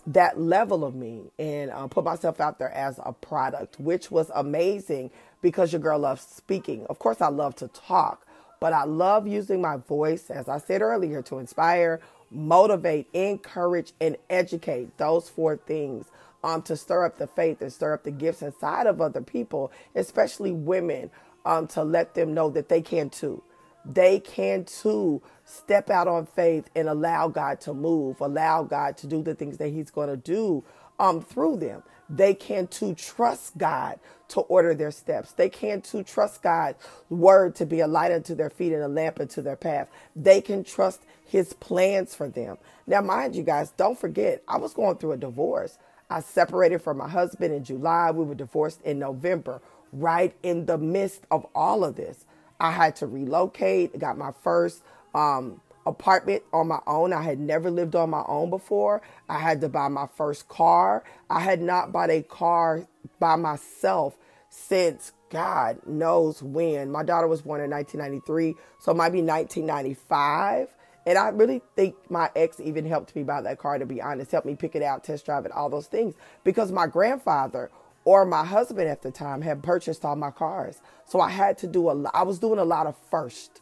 that 0.07 0.39
level 0.39 0.85
of 0.85 0.95
me 0.95 1.23
and 1.39 1.71
uh, 1.71 1.87
put 1.87 2.05
myself 2.05 2.39
out 2.39 2.59
there 2.59 2.71
as 2.71 2.99
a 3.05 3.13
product, 3.13 3.79
which 3.79 4.11
was 4.11 4.31
amazing 4.35 5.11
because 5.41 5.73
your 5.73 5.81
girl 5.81 5.99
loves 5.99 6.21
speaking. 6.23 6.85
Of 6.89 6.99
course, 6.99 7.21
I 7.21 7.29
love 7.29 7.55
to 7.57 7.67
talk, 7.69 8.25
but 8.59 8.73
I 8.73 8.85
love 8.85 9.27
using 9.27 9.61
my 9.61 9.77
voice, 9.77 10.29
as 10.29 10.49
I 10.49 10.59
said 10.59 10.81
earlier, 10.81 11.21
to 11.23 11.39
inspire, 11.39 12.01
motivate, 12.31 13.07
encourage, 13.13 13.93
and 14.01 14.17
educate. 14.29 14.97
Those 14.97 15.29
four 15.29 15.57
things 15.57 16.05
um, 16.43 16.61
to 16.63 16.77
stir 16.77 17.05
up 17.05 17.17
the 17.17 17.27
faith 17.27 17.61
and 17.61 17.73
stir 17.73 17.93
up 17.93 18.03
the 18.03 18.11
gifts 18.11 18.41
inside 18.41 18.87
of 18.87 19.01
other 19.01 19.21
people, 19.21 19.71
especially 19.95 20.51
women, 20.51 21.11
um, 21.45 21.67
to 21.67 21.83
let 21.83 22.15
them 22.15 22.33
know 22.33 22.49
that 22.51 22.69
they 22.69 22.81
can 22.81 23.09
too. 23.09 23.43
They 23.85 24.19
can 24.19 24.65
too 24.65 25.21
step 25.45 25.89
out 25.89 26.07
on 26.07 26.25
faith 26.25 26.69
and 26.75 26.89
allow 26.89 27.29
God 27.29 27.61
to 27.61 27.73
move, 27.73 28.21
allow 28.21 28.63
God 28.63 28.97
to 28.97 29.07
do 29.07 29.23
the 29.23 29.35
things 29.35 29.57
that 29.57 29.69
He's 29.69 29.91
going 29.91 30.09
to 30.09 30.17
do 30.17 30.63
um, 30.99 31.21
through 31.21 31.57
them. 31.57 31.83
They 32.09 32.33
can 32.33 32.67
too 32.67 32.95
trust 32.95 33.57
God 33.57 33.99
to 34.29 34.41
order 34.41 34.75
their 34.75 34.91
steps. 34.91 35.31
They 35.33 35.49
can 35.49 35.81
too 35.81 36.03
trust 36.03 36.41
God's 36.43 36.77
word 37.09 37.55
to 37.55 37.65
be 37.65 37.79
a 37.79 37.87
light 37.87 38.11
unto 38.11 38.35
their 38.35 38.49
feet 38.49 38.73
and 38.73 38.83
a 38.83 38.87
lamp 38.87 39.19
unto 39.19 39.41
their 39.41 39.55
path. 39.55 39.89
They 40.15 40.41
can 40.41 40.63
trust 40.63 41.03
his 41.25 41.53
plans 41.53 42.15
for 42.15 42.27
them. 42.29 42.57
Now, 42.87 43.01
mind 43.01 43.35
you 43.35 43.43
guys, 43.43 43.71
don't 43.71 43.99
forget, 43.99 44.43
I 44.47 44.57
was 44.57 44.73
going 44.73 44.97
through 44.97 45.13
a 45.13 45.17
divorce. 45.17 45.77
I 46.09 46.21
separated 46.21 46.81
from 46.81 46.97
my 46.97 47.09
husband 47.09 47.53
in 47.53 47.63
July. 47.63 48.11
We 48.11 48.25
were 48.25 48.35
divorced 48.35 48.81
in 48.83 48.99
November, 48.99 49.61
right 49.91 50.35
in 50.43 50.65
the 50.65 50.77
midst 50.77 51.25
of 51.31 51.45
all 51.53 51.83
of 51.83 51.95
this. 51.95 52.25
I 52.59 52.71
had 52.71 52.95
to 52.97 53.07
relocate, 53.07 53.97
got 53.99 54.17
my 54.17 54.31
first 54.43 54.83
um, 55.13 55.61
apartment 55.85 56.43
on 56.53 56.67
my 56.67 56.79
own. 56.87 57.13
I 57.13 57.23
had 57.23 57.39
never 57.39 57.69
lived 57.69 57.95
on 57.95 58.09
my 58.09 58.23
own 58.27 58.49
before. 58.49 59.01
I 59.29 59.39
had 59.39 59.61
to 59.61 59.69
buy 59.69 59.89
my 59.89 60.07
first 60.07 60.47
car. 60.47 61.03
I 61.29 61.41
had 61.41 61.61
not 61.61 61.91
bought 61.91 62.09
a 62.09 62.21
car 62.23 62.87
by 63.19 63.35
myself 63.35 64.17
since 64.49 65.11
God 65.29 65.79
knows 65.85 66.41
when. 66.41 66.91
My 66.91 67.03
daughter 67.03 67.27
was 67.27 67.41
born 67.41 67.61
in 67.61 67.69
1993, 67.69 68.55
so 68.79 68.91
it 68.91 68.95
might 68.95 69.11
be 69.11 69.21
1995. 69.21 70.73
And 71.07 71.17
I 71.17 71.29
really 71.29 71.61
think 71.77 71.95
my 72.11 72.29
ex 72.35 72.59
even 72.59 72.85
helped 72.85 73.15
me 73.15 73.23
buy 73.23 73.39
that 73.39 73.59
car, 73.59 73.79
to 73.79 73.85
be 73.85 74.01
honest, 74.01 74.29
helped 74.29 74.45
me 74.45 74.55
pick 74.55 74.75
it 74.75 74.83
out, 74.83 75.05
test 75.05 75.25
drive 75.25 75.45
it, 75.45 75.53
all 75.53 75.69
those 75.69 75.87
things. 75.87 76.15
Because 76.43 76.69
my 76.69 76.85
grandfather 76.85 77.71
or 78.03 78.25
my 78.25 78.43
husband 78.43 78.89
at 78.89 79.03
the 79.03 79.09
time 79.09 79.41
had 79.41 79.63
purchased 79.63 80.03
all 80.03 80.17
my 80.17 80.31
cars. 80.31 80.81
So 81.05 81.21
I 81.21 81.29
had 81.29 81.57
to 81.59 81.67
do 81.67 81.89
a 81.89 81.93
lot. 81.93 82.11
I 82.13 82.23
was 82.23 82.39
doing 82.39 82.59
a 82.59 82.65
lot 82.65 82.87
of 82.87 82.95
first. 83.09 83.61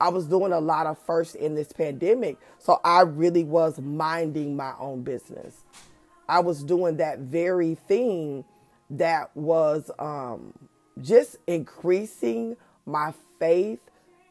I 0.00 0.08
was 0.08 0.26
doing 0.26 0.50
a 0.50 0.60
lot 0.60 0.86
of 0.86 0.98
first 1.00 1.34
in 1.34 1.54
this 1.54 1.72
pandemic. 1.72 2.38
So 2.58 2.80
I 2.82 3.02
really 3.02 3.44
was 3.44 3.78
minding 3.78 4.56
my 4.56 4.72
own 4.80 5.02
business. 5.02 5.64
I 6.26 6.40
was 6.40 6.64
doing 6.64 6.96
that 6.96 7.18
very 7.18 7.74
thing 7.74 8.46
that 8.88 9.36
was 9.36 9.90
um, 9.98 10.54
just 11.02 11.36
increasing 11.46 12.56
my 12.86 13.12
faith 13.38 13.80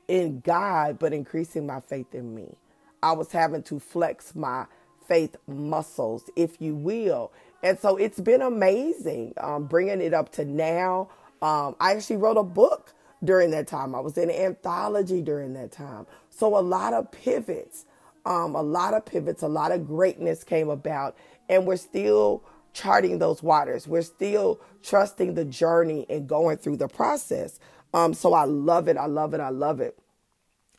in 0.07 0.41
God, 0.41 0.99
but 0.99 1.13
increasing 1.13 1.65
my 1.65 1.79
faith 1.79 2.13
in 2.13 2.33
me. 2.33 2.55
I 3.03 3.11
was 3.11 3.31
having 3.31 3.63
to 3.63 3.79
flex 3.79 4.35
my 4.35 4.65
faith 5.07 5.35
muscles, 5.47 6.29
if 6.35 6.61
you 6.61 6.75
will. 6.75 7.31
And 7.63 7.79
so 7.79 7.97
it's 7.97 8.19
been 8.19 8.41
amazing 8.41 9.33
um, 9.37 9.65
bringing 9.65 10.01
it 10.01 10.13
up 10.13 10.31
to 10.33 10.45
now. 10.45 11.09
Um, 11.41 11.75
I 11.79 11.93
actually 11.93 12.17
wrote 12.17 12.37
a 12.37 12.43
book 12.43 12.93
during 13.23 13.51
that 13.51 13.67
time. 13.67 13.95
I 13.95 13.99
was 13.99 14.17
in 14.17 14.29
an 14.29 14.35
anthology 14.35 15.21
during 15.21 15.53
that 15.53 15.71
time. 15.71 16.05
So 16.29 16.57
a 16.57 16.61
lot 16.61 16.93
of 16.93 17.11
pivots, 17.11 17.85
um, 18.25 18.55
a 18.55 18.61
lot 18.61 18.93
of 18.93 19.05
pivots, 19.05 19.41
a 19.41 19.47
lot 19.47 19.71
of 19.71 19.87
greatness 19.87 20.43
came 20.43 20.69
about. 20.69 21.15
And 21.49 21.65
we're 21.65 21.77
still 21.77 22.43
charting 22.73 23.19
those 23.19 23.41
waters. 23.41 23.87
We're 23.87 24.01
still 24.03 24.59
trusting 24.83 25.33
the 25.33 25.45
journey 25.45 26.05
and 26.09 26.27
going 26.27 26.57
through 26.57 26.77
the 26.77 26.87
process. 26.87 27.59
Um, 27.93 28.13
so 28.13 28.33
I 28.33 28.45
love 28.45 28.87
it. 28.87 28.97
I 28.97 29.05
love 29.05 29.33
it. 29.33 29.39
I 29.39 29.49
love 29.49 29.79
it. 29.79 29.97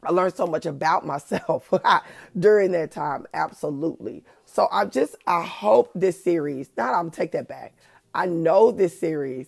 I 0.03 0.12
learned 0.12 0.35
so 0.35 0.47
much 0.47 0.67
about 0.67 1.07
myself 1.15 1.73
during 2.38 2.73
that 2.73 2.91
time. 2.91 3.27
Absolutely. 3.35 4.25
So 4.45 4.69
I 4.71 4.85
just, 4.87 5.17
I 5.27 5.45
hope 5.45 5.91
this 5.95 6.23
series, 6.23 6.71
not 6.77 6.95
I'm 6.95 7.11
take 7.11 7.33
that 7.33 7.49
back. 7.49 7.75
I 8.15 8.27
know 8.27 8.71
this 8.71 8.99
series, 8.99 9.47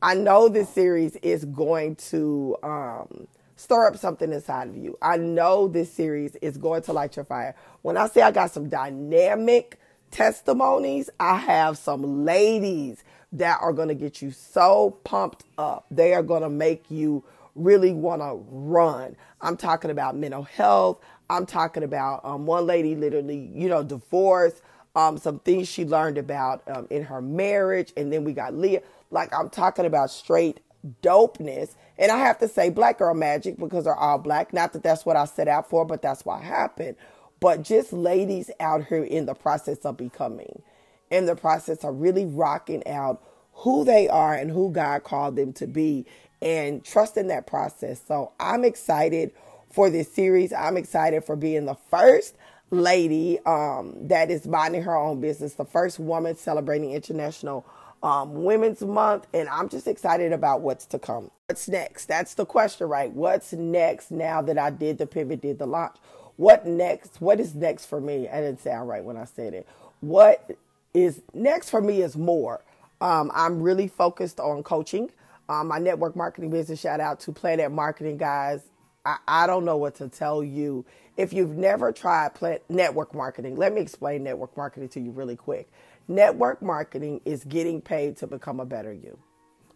I 0.00 0.14
know 0.14 0.48
this 0.48 0.68
series 0.68 1.16
is 1.16 1.44
going 1.44 1.96
to 1.96 2.56
um, 2.62 3.26
stir 3.56 3.88
up 3.88 3.96
something 3.96 4.32
inside 4.32 4.68
of 4.68 4.76
you. 4.76 4.96
I 5.02 5.16
know 5.16 5.66
this 5.66 5.92
series 5.92 6.36
is 6.36 6.56
going 6.56 6.82
to 6.82 6.92
light 6.92 7.16
your 7.16 7.24
fire. 7.24 7.56
When 7.82 7.96
I 7.96 8.06
say 8.06 8.22
I 8.22 8.30
got 8.30 8.52
some 8.52 8.68
dynamic 8.68 9.80
testimonies, 10.10 11.10
I 11.20 11.36
have 11.36 11.78
some 11.78 12.24
ladies 12.24 13.04
that 13.32 13.58
are 13.60 13.72
going 13.72 13.88
to 13.88 13.94
get 13.94 14.22
you 14.22 14.30
so 14.30 14.98
pumped 15.04 15.44
up. 15.58 15.86
They 15.90 16.14
are 16.14 16.22
going 16.22 16.42
to 16.42 16.48
make 16.48 16.90
you 16.90 17.24
really 17.54 17.92
want 17.92 18.22
to 18.22 18.42
run. 18.50 19.16
I'm 19.40 19.56
talking 19.56 19.90
about 19.90 20.16
mental 20.16 20.44
health. 20.44 21.00
I'm 21.30 21.46
talking 21.46 21.82
about 21.82 22.24
um, 22.24 22.46
one 22.46 22.66
lady 22.66 22.94
literally, 22.94 23.50
you 23.54 23.68
know, 23.68 23.82
divorce, 23.82 24.62
um, 24.96 25.18
some 25.18 25.40
things 25.40 25.68
she 25.68 25.84
learned 25.84 26.18
about 26.18 26.62
um, 26.68 26.86
in 26.90 27.04
her 27.04 27.20
marriage. 27.20 27.92
And 27.96 28.12
then 28.12 28.24
we 28.24 28.32
got 28.32 28.54
Leah. 28.54 28.82
Like, 29.10 29.32
I'm 29.34 29.50
talking 29.50 29.84
about 29.84 30.10
straight 30.10 30.60
dopeness. 31.02 31.74
And 31.98 32.10
I 32.10 32.18
have 32.18 32.38
to 32.38 32.48
say, 32.48 32.70
Black 32.70 32.98
Girl 32.98 33.14
Magic 33.14 33.58
because 33.58 33.84
they're 33.84 33.94
all 33.94 34.18
black. 34.18 34.52
Not 34.52 34.72
that 34.72 34.82
that's 34.82 35.04
what 35.04 35.16
I 35.16 35.24
set 35.26 35.48
out 35.48 35.68
for, 35.68 35.84
but 35.84 36.00
that's 36.00 36.24
what 36.24 36.42
happened. 36.42 36.96
But 37.40 37.62
just 37.62 37.92
ladies 37.92 38.50
out 38.60 38.86
here 38.86 39.04
in 39.04 39.26
the 39.26 39.34
process 39.34 39.78
of 39.84 39.96
becoming 39.96 40.62
in 41.10 41.26
the 41.26 41.36
process 41.36 41.84
of 41.84 42.00
really 42.00 42.26
rocking 42.26 42.86
out 42.86 43.22
who 43.52 43.84
they 43.84 44.08
are 44.08 44.34
and 44.34 44.50
who 44.50 44.70
God 44.70 45.04
called 45.04 45.36
them 45.36 45.52
to 45.54 45.66
be 45.66 46.06
and 46.40 46.84
trusting 46.84 47.28
that 47.28 47.46
process. 47.46 48.00
So 48.06 48.32
I'm 48.38 48.64
excited 48.64 49.32
for 49.70 49.90
this 49.90 50.12
series. 50.12 50.52
I'm 50.52 50.76
excited 50.76 51.24
for 51.24 51.36
being 51.36 51.66
the 51.66 51.76
first 51.90 52.36
lady 52.70 53.38
um, 53.46 53.94
that 54.08 54.30
is 54.30 54.46
minding 54.46 54.82
her 54.82 54.96
own 54.96 55.20
business, 55.20 55.54
the 55.54 55.64
first 55.64 55.98
woman 55.98 56.36
celebrating 56.36 56.92
International 56.92 57.66
um, 58.02 58.44
Women's 58.44 58.82
Month, 58.82 59.26
and 59.34 59.48
I'm 59.48 59.68
just 59.68 59.88
excited 59.88 60.32
about 60.32 60.60
what's 60.60 60.86
to 60.86 60.98
come. 60.98 61.30
What's 61.46 61.66
next? 61.66 62.06
That's 62.06 62.34
the 62.34 62.46
question, 62.46 62.86
right? 62.88 63.10
What's 63.10 63.52
next 63.52 64.12
now 64.12 64.42
that 64.42 64.58
I 64.58 64.70
did 64.70 64.98
the 64.98 65.06
pivot, 65.06 65.40
did 65.40 65.58
the 65.58 65.66
launch? 65.66 65.96
What 66.38 66.66
next? 66.66 67.20
What 67.20 67.40
is 67.40 67.54
next 67.54 67.86
for 67.86 68.00
me? 68.00 68.28
I 68.28 68.40
didn't 68.40 68.62
sound 68.62 68.88
right 68.88 69.04
when 69.04 69.18
I 69.18 69.24
said 69.24 69.54
it. 69.54 69.68
What 70.00 70.56
is 70.94 71.22
next 71.34 71.70
for 71.70 71.82
me 71.82 72.02
is 72.02 72.16
more. 72.16 72.62
Um, 73.00 73.32
I'm 73.34 73.60
really 73.60 73.88
focused 73.88 74.40
on 74.40 74.62
coaching. 74.62 75.10
Um, 75.48 75.68
my 75.68 75.80
network 75.80 76.16
marketing 76.16 76.50
business, 76.50 76.80
shout 76.80 77.00
out 77.00 77.20
to 77.20 77.32
Planet 77.32 77.72
Marketing 77.72 78.18
guys. 78.18 78.62
I, 79.04 79.18
I 79.26 79.46
don't 79.48 79.64
know 79.64 79.76
what 79.78 79.96
to 79.96 80.08
tell 80.08 80.44
you. 80.44 80.86
If 81.16 81.32
you've 81.32 81.56
never 81.56 81.90
tried 81.92 82.32
network 82.68 83.14
marketing, 83.14 83.56
let 83.56 83.74
me 83.74 83.80
explain 83.80 84.22
network 84.22 84.56
marketing 84.56 84.90
to 84.90 85.00
you 85.00 85.10
really 85.10 85.36
quick. 85.36 85.68
Network 86.06 86.62
marketing 86.62 87.20
is 87.24 87.44
getting 87.44 87.80
paid 87.80 88.16
to 88.18 88.28
become 88.28 88.60
a 88.60 88.64
better 88.64 88.92
you 88.92 89.18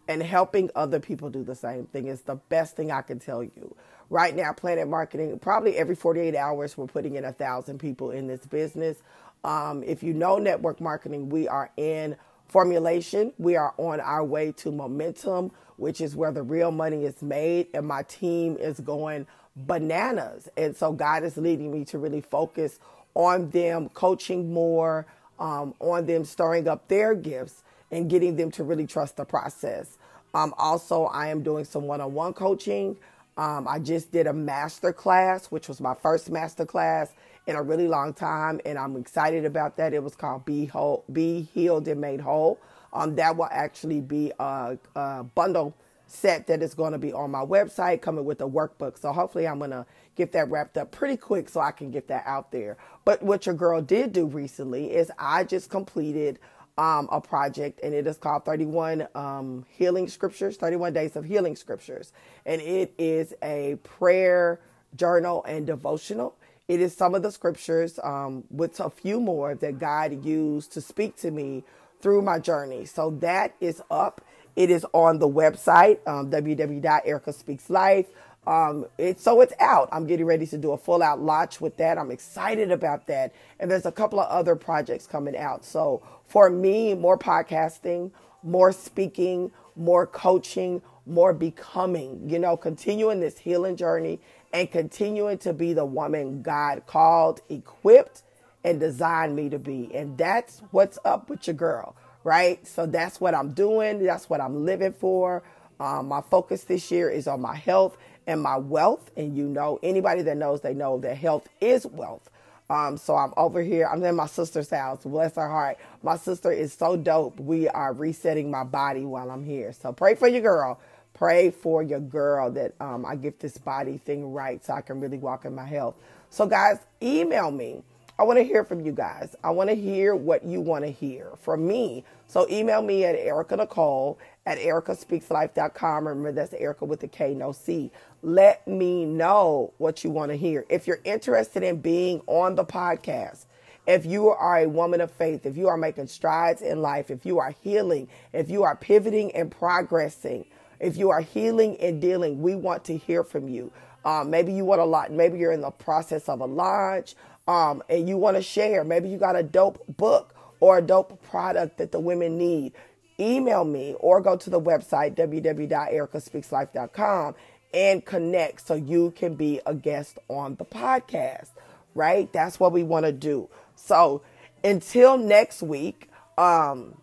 and 0.07 0.21
helping 0.23 0.69
other 0.75 0.99
people 0.99 1.29
do 1.29 1.43
the 1.43 1.55
same 1.55 1.85
thing 1.87 2.07
is 2.07 2.21
the 2.21 2.35
best 2.35 2.75
thing 2.75 2.91
I 2.91 3.01
can 3.01 3.19
tell 3.19 3.43
you. 3.43 3.75
Right 4.09 4.35
now, 4.35 4.53
Planet 4.53 4.87
Marketing, 4.87 5.37
probably 5.39 5.77
every 5.77 5.95
48 5.95 6.35
hours, 6.35 6.77
we're 6.77 6.87
putting 6.87 7.15
in 7.15 7.25
a 7.25 7.33
thousand 7.33 7.79
people 7.79 8.11
in 8.11 8.27
this 8.27 8.45
business. 8.45 8.97
Um, 9.43 9.83
if 9.83 10.03
you 10.03 10.13
know 10.13 10.37
network 10.37 10.81
marketing, 10.81 11.29
we 11.29 11.47
are 11.47 11.71
in 11.77 12.17
formulation. 12.47 13.33
We 13.37 13.55
are 13.55 13.73
on 13.77 13.99
our 14.01 14.23
way 14.23 14.51
to 14.53 14.71
momentum, 14.71 15.51
which 15.77 16.01
is 16.01 16.15
where 16.15 16.31
the 16.31 16.43
real 16.43 16.71
money 16.71 17.05
is 17.05 17.21
made. 17.21 17.67
And 17.73 17.87
my 17.87 18.03
team 18.03 18.57
is 18.57 18.79
going 18.79 19.27
bananas. 19.55 20.49
And 20.57 20.75
so 20.75 20.91
God 20.91 21.23
is 21.23 21.37
leading 21.37 21.71
me 21.71 21.85
to 21.85 21.97
really 21.97 22.21
focus 22.21 22.79
on 23.15 23.49
them 23.51 23.89
coaching 23.89 24.53
more, 24.53 25.07
um, 25.39 25.73
on 25.79 26.05
them 26.05 26.25
stirring 26.25 26.67
up 26.67 26.87
their 26.89 27.15
gifts 27.15 27.63
and 27.93 28.09
getting 28.09 28.35
them 28.35 28.49
to 28.51 28.63
really 28.63 28.87
trust 28.87 29.17
the 29.17 29.23
process. 29.23 29.97
Um, 30.33 30.53
also, 30.57 31.05
I 31.05 31.27
am 31.27 31.43
doing 31.43 31.63
some 31.63 31.83
one 31.83 32.01
on 32.01 32.13
one 32.13 32.33
coaching. 32.33 32.97
Um, 33.37 33.67
I 33.67 33.77
just 33.77 34.11
did 34.11 34.25
a 34.25 34.33
master 34.33 34.91
class, 34.91 35.47
which 35.47 35.67
was 35.67 35.79
my 35.79 35.93
first 35.93 36.29
master 36.31 36.65
class 36.65 37.13
in 37.45 37.55
a 37.55 37.61
really 37.61 37.87
long 37.87 38.13
time, 38.13 38.59
and 38.65 38.77
I'm 38.77 38.95
excited 38.95 39.45
about 39.45 39.77
that. 39.77 39.93
It 39.93 40.01
was 40.01 40.15
called 40.15 40.43
Be 40.43 40.65
Whole, 40.65 41.03
Be 41.11 41.47
Healed 41.53 41.87
and 41.87 42.01
Made 42.01 42.21
Whole. 42.21 42.59
Um, 42.93 43.15
that 43.15 43.37
will 43.37 43.49
actually 43.51 44.01
be 44.01 44.31
a, 44.39 44.77
a 44.95 45.23
bundle 45.23 45.75
set 46.07 46.47
that 46.47 46.61
is 46.61 46.73
going 46.73 46.93
to 46.93 46.99
be 46.99 47.13
on 47.13 47.31
my 47.31 47.43
website, 47.45 48.01
coming 48.01 48.25
with 48.25 48.41
a 48.41 48.47
workbook. 48.47 48.97
So 48.97 49.11
hopefully, 49.11 49.47
I'm 49.47 49.59
going 49.59 49.71
to 49.71 49.85
get 50.15 50.31
that 50.31 50.49
wrapped 50.49 50.77
up 50.77 50.91
pretty 50.91 51.17
quick 51.17 51.49
so 51.49 51.59
I 51.59 51.71
can 51.71 51.91
get 51.91 52.07
that 52.07 52.23
out 52.25 52.51
there. 52.51 52.77
But 53.05 53.21
what 53.21 53.45
your 53.45 53.55
girl 53.55 53.81
did 53.81 54.13
do 54.13 54.25
recently 54.25 54.91
is 54.91 55.11
I 55.19 55.43
just 55.43 55.69
completed 55.69 56.39
um, 56.77 57.09
a 57.11 57.21
project, 57.21 57.79
and 57.83 57.93
it 57.93 58.07
is 58.07 58.17
called 58.17 58.45
31 58.45 59.07
um, 59.15 59.65
Healing 59.69 60.07
Scriptures, 60.07 60.57
31 60.57 60.93
Days 60.93 61.15
of 61.15 61.25
Healing 61.25 61.55
Scriptures. 61.55 62.13
And 62.45 62.61
it 62.61 62.93
is 62.97 63.33
a 63.43 63.77
prayer 63.83 64.59
journal 64.95 65.43
and 65.47 65.67
devotional. 65.67 66.35
It 66.67 66.81
is 66.81 66.95
some 66.95 67.15
of 67.15 67.23
the 67.23 67.31
scriptures 67.31 67.99
um, 68.03 68.45
with 68.49 68.79
a 68.79 68.89
few 68.89 69.19
more 69.19 69.55
that 69.55 69.79
God 69.79 70.25
used 70.25 70.73
to 70.73 70.81
speak 70.81 71.15
to 71.17 71.31
me 71.31 71.63
through 72.01 72.21
my 72.23 72.39
journey. 72.39 72.85
So 72.85 73.11
that 73.21 73.55
is 73.61 73.81
up. 73.91 74.21
It 74.55 74.69
is 74.71 74.85
on 74.93 75.19
the 75.19 75.27
website, 75.27 75.99
um, 76.07 76.31
www.erikaspeakslife. 76.31 78.07
Um, 78.45 78.85
it's 78.97 79.23
so 79.23 79.41
it's 79.41 79.53
out. 79.59 79.89
I'm 79.91 80.05
getting 80.05 80.25
ready 80.25 80.45
to 80.47 80.57
do 80.57 80.71
a 80.71 80.77
full 80.77 81.01
out 81.01 81.21
launch 81.21 81.61
with 81.61 81.77
that. 81.77 81.97
I'm 81.97 82.11
excited 82.11 82.71
about 82.71 83.07
that. 83.07 83.33
And 83.59 83.71
there's 83.71 83.85
a 83.85 83.91
couple 83.91 84.19
of 84.19 84.27
other 84.29 84.55
projects 84.55 85.07
coming 85.07 85.37
out. 85.37 85.63
So 85.65 86.01
for 86.25 86.49
me, 86.49 86.93
more 86.93 87.17
podcasting, 87.17 88.11
more 88.43 88.71
speaking, 88.71 89.51
more 89.75 90.05
coaching, 90.05 90.81
more 91.05 91.33
becoming, 91.33 92.29
you 92.29 92.39
know, 92.39 92.57
continuing 92.57 93.19
this 93.19 93.37
healing 93.37 93.75
journey 93.75 94.19
and 94.51 94.69
continuing 94.71 95.37
to 95.39 95.53
be 95.53 95.73
the 95.73 95.85
woman 95.85 96.41
God 96.41 96.85
called, 96.85 97.41
equipped, 97.49 98.23
and 98.63 98.79
designed 98.79 99.35
me 99.35 99.49
to 99.49 99.59
be. 99.59 99.89
And 99.93 100.17
that's 100.17 100.61
what's 100.71 100.99
up 101.03 101.29
with 101.29 101.47
your 101.47 101.55
girl, 101.55 101.95
right? 102.23 102.65
So 102.65 102.85
that's 102.85 103.19
what 103.19 103.33
I'm 103.33 103.51
doing. 103.53 104.03
That's 104.03 104.29
what 104.29 104.41
I'm 104.41 104.65
living 104.65 104.93
for. 104.93 105.43
Um, 105.79 106.07
my 106.07 106.21
focus 106.21 106.63
this 106.63 106.91
year 106.91 107.09
is 107.09 107.27
on 107.27 107.41
my 107.41 107.55
health 107.55 107.97
and 108.27 108.41
my 108.41 108.57
wealth. 108.57 109.11
And 109.17 109.35
you 109.35 109.47
know, 109.47 109.79
anybody 109.83 110.21
that 110.23 110.37
knows, 110.37 110.61
they 110.61 110.73
know 110.73 110.99
that 110.99 111.17
health 111.17 111.47
is 111.61 111.85
wealth. 111.85 112.29
Um, 112.69 112.97
so 112.97 113.15
I'm 113.15 113.33
over 113.37 113.61
here. 113.61 113.87
I'm 113.91 114.03
in 114.03 114.15
my 114.15 114.27
sister's 114.27 114.69
house. 114.69 115.03
Bless 115.03 115.35
her 115.35 115.49
heart. 115.49 115.77
My 116.01 116.17
sister 116.17 116.51
is 116.51 116.73
so 116.73 116.97
dope. 116.97 117.39
We 117.39 117.67
are 117.69 117.93
resetting 117.93 118.49
my 118.51 118.63
body 118.63 119.05
while 119.05 119.31
I'm 119.31 119.43
here. 119.45 119.73
So 119.73 119.91
pray 119.93 120.15
for 120.15 120.27
your 120.27 120.41
girl. 120.41 120.79
Pray 121.13 121.51
for 121.51 121.83
your 121.83 121.99
girl 121.99 122.51
that 122.51 122.73
um, 122.79 123.05
I 123.05 123.15
get 123.15 123.39
this 123.39 123.57
body 123.57 123.97
thing 123.99 124.33
right 124.33 124.63
so 124.65 124.73
I 124.73 124.81
can 124.81 124.99
really 124.99 125.17
walk 125.17 125.45
in 125.45 125.55
my 125.55 125.65
health. 125.65 125.95
So, 126.29 126.47
guys, 126.47 126.79
email 127.01 127.51
me 127.51 127.83
I 128.19 128.23
want 128.23 128.37
to 128.37 128.43
hear 128.43 128.63
from 128.63 128.81
you 128.85 128.91
guys. 128.91 129.35
I 129.43 129.49
want 129.49 129.71
to 129.71 129.75
hear 129.75 130.15
what 130.15 130.45
you 130.45 130.61
want 130.61 130.85
to 130.85 130.91
hear 130.91 131.31
from 131.39 131.67
me. 131.67 132.05
So 132.27 132.47
email 132.49 132.81
me 132.81 133.05
at 133.05 133.15
Erika 133.15 133.57
Nicole 133.57 134.19
at 134.45 134.59
erikaspeakslife.com. 134.59 136.07
Remember, 136.07 136.31
that's 136.31 136.53
Erika 136.53 136.85
with 136.85 137.01
a 137.03 137.07
K, 137.07 137.33
no 137.33 137.51
C. 137.51 137.91
Let 138.21 138.67
me 138.67 139.05
know 139.05 139.73
what 139.79 140.03
you 140.03 140.11
want 140.11 140.31
to 140.31 140.37
hear. 140.37 140.63
If 140.69 140.85
you're 140.85 141.01
interested 141.03 141.63
in 141.63 141.81
being 141.81 142.21
on 142.27 142.55
the 142.55 142.65
podcast, 142.65 143.45
if 143.87 144.05
you 144.05 144.29
are 144.29 144.59
a 144.59 144.67
woman 144.67 145.01
of 145.01 145.11
faith, 145.11 145.45
if 145.45 145.57
you 145.57 145.67
are 145.67 145.77
making 145.77 146.07
strides 146.07 146.61
in 146.61 146.81
life, 146.81 147.09
if 147.09 147.25
you 147.25 147.39
are 147.39 147.55
healing, 147.63 148.07
if 148.31 148.49
you 148.49 148.63
are 148.63 148.75
pivoting 148.75 149.35
and 149.35 149.51
progressing, 149.51 150.45
if 150.79 150.97
you 150.97 151.09
are 151.09 151.21
healing 151.21 151.77
and 151.77 151.99
dealing, 151.99 152.41
we 152.41 152.55
want 152.55 152.85
to 152.85 152.95
hear 152.95 153.23
from 153.23 153.47
you. 153.49 153.71
Um, 154.05 154.29
maybe 154.29 154.53
you 154.53 154.65
want 154.65 154.81
a 154.81 154.85
lot. 154.85 155.11
Maybe 155.11 155.39
you're 155.39 155.51
in 155.51 155.61
the 155.61 155.71
process 155.71 156.29
of 156.29 156.41
a 156.41 156.45
launch 156.45 157.15
um, 157.47 157.81
and 157.89 158.07
you 158.07 158.17
want 158.17 158.37
to 158.37 158.43
share. 158.43 158.83
Maybe 158.83 159.09
you 159.09 159.17
got 159.17 159.35
a 159.35 159.43
dope 159.43 159.83
book 159.87 160.35
or 160.59 160.77
a 160.77 160.81
dope 160.81 161.21
product 161.23 161.77
that 161.77 161.91
the 161.91 161.99
women 161.99 162.37
need. 162.37 162.73
Email 163.19 163.63
me 163.63 163.95
or 163.99 164.21
go 164.21 164.35
to 164.37 164.49
the 164.49 164.59
website 164.59 165.15
www.erikaspeakslife.com 165.15 167.35
and 167.73 168.05
connect 168.05 168.65
so 168.65 168.75
you 168.75 169.11
can 169.11 169.35
be 169.35 169.59
a 169.65 169.73
guest 169.73 170.19
on 170.29 170.55
the 170.55 170.65
podcast, 170.65 171.49
right? 171.95 172.31
That's 172.31 172.59
what 172.59 172.71
we 172.71 172.83
want 172.83 173.05
to 173.05 173.11
do. 173.11 173.49
So 173.75 174.21
until 174.63 175.17
next 175.17 175.61
week, 175.61 176.09
um, 176.37 176.97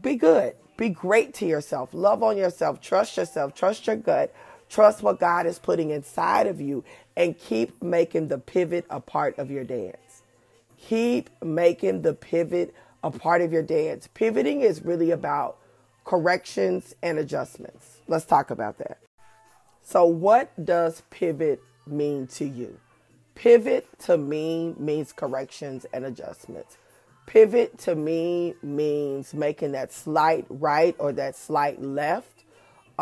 be 0.00 0.16
good. 0.16 0.54
Be 0.76 0.88
great 0.88 1.34
to 1.34 1.46
yourself. 1.46 1.90
Love 1.92 2.22
on 2.22 2.36
yourself. 2.36 2.80
Trust 2.80 3.16
yourself. 3.16 3.54
Trust 3.54 3.86
your 3.86 3.96
gut. 3.96 4.34
Trust 4.72 5.02
what 5.02 5.20
God 5.20 5.44
is 5.44 5.58
putting 5.58 5.90
inside 5.90 6.46
of 6.46 6.58
you 6.58 6.82
and 7.14 7.38
keep 7.38 7.82
making 7.82 8.28
the 8.28 8.38
pivot 8.38 8.86
a 8.88 9.00
part 9.00 9.36
of 9.36 9.50
your 9.50 9.64
dance. 9.64 10.22
Keep 10.78 11.28
making 11.44 12.00
the 12.00 12.14
pivot 12.14 12.74
a 13.04 13.10
part 13.10 13.42
of 13.42 13.52
your 13.52 13.62
dance. 13.62 14.08
Pivoting 14.14 14.62
is 14.62 14.82
really 14.82 15.10
about 15.10 15.58
corrections 16.06 16.94
and 17.02 17.18
adjustments. 17.18 17.98
Let's 18.08 18.24
talk 18.24 18.50
about 18.50 18.78
that. 18.78 18.96
So, 19.82 20.06
what 20.06 20.50
does 20.64 21.02
pivot 21.10 21.60
mean 21.86 22.26
to 22.28 22.46
you? 22.46 22.80
Pivot 23.34 23.86
to 24.06 24.16
me 24.16 24.74
means 24.78 25.12
corrections 25.12 25.84
and 25.92 26.06
adjustments. 26.06 26.78
Pivot 27.26 27.76
to 27.80 27.94
me 27.94 28.54
means 28.62 29.34
making 29.34 29.72
that 29.72 29.92
slight 29.92 30.46
right 30.48 30.96
or 30.98 31.12
that 31.12 31.36
slight 31.36 31.82
left 31.82 32.31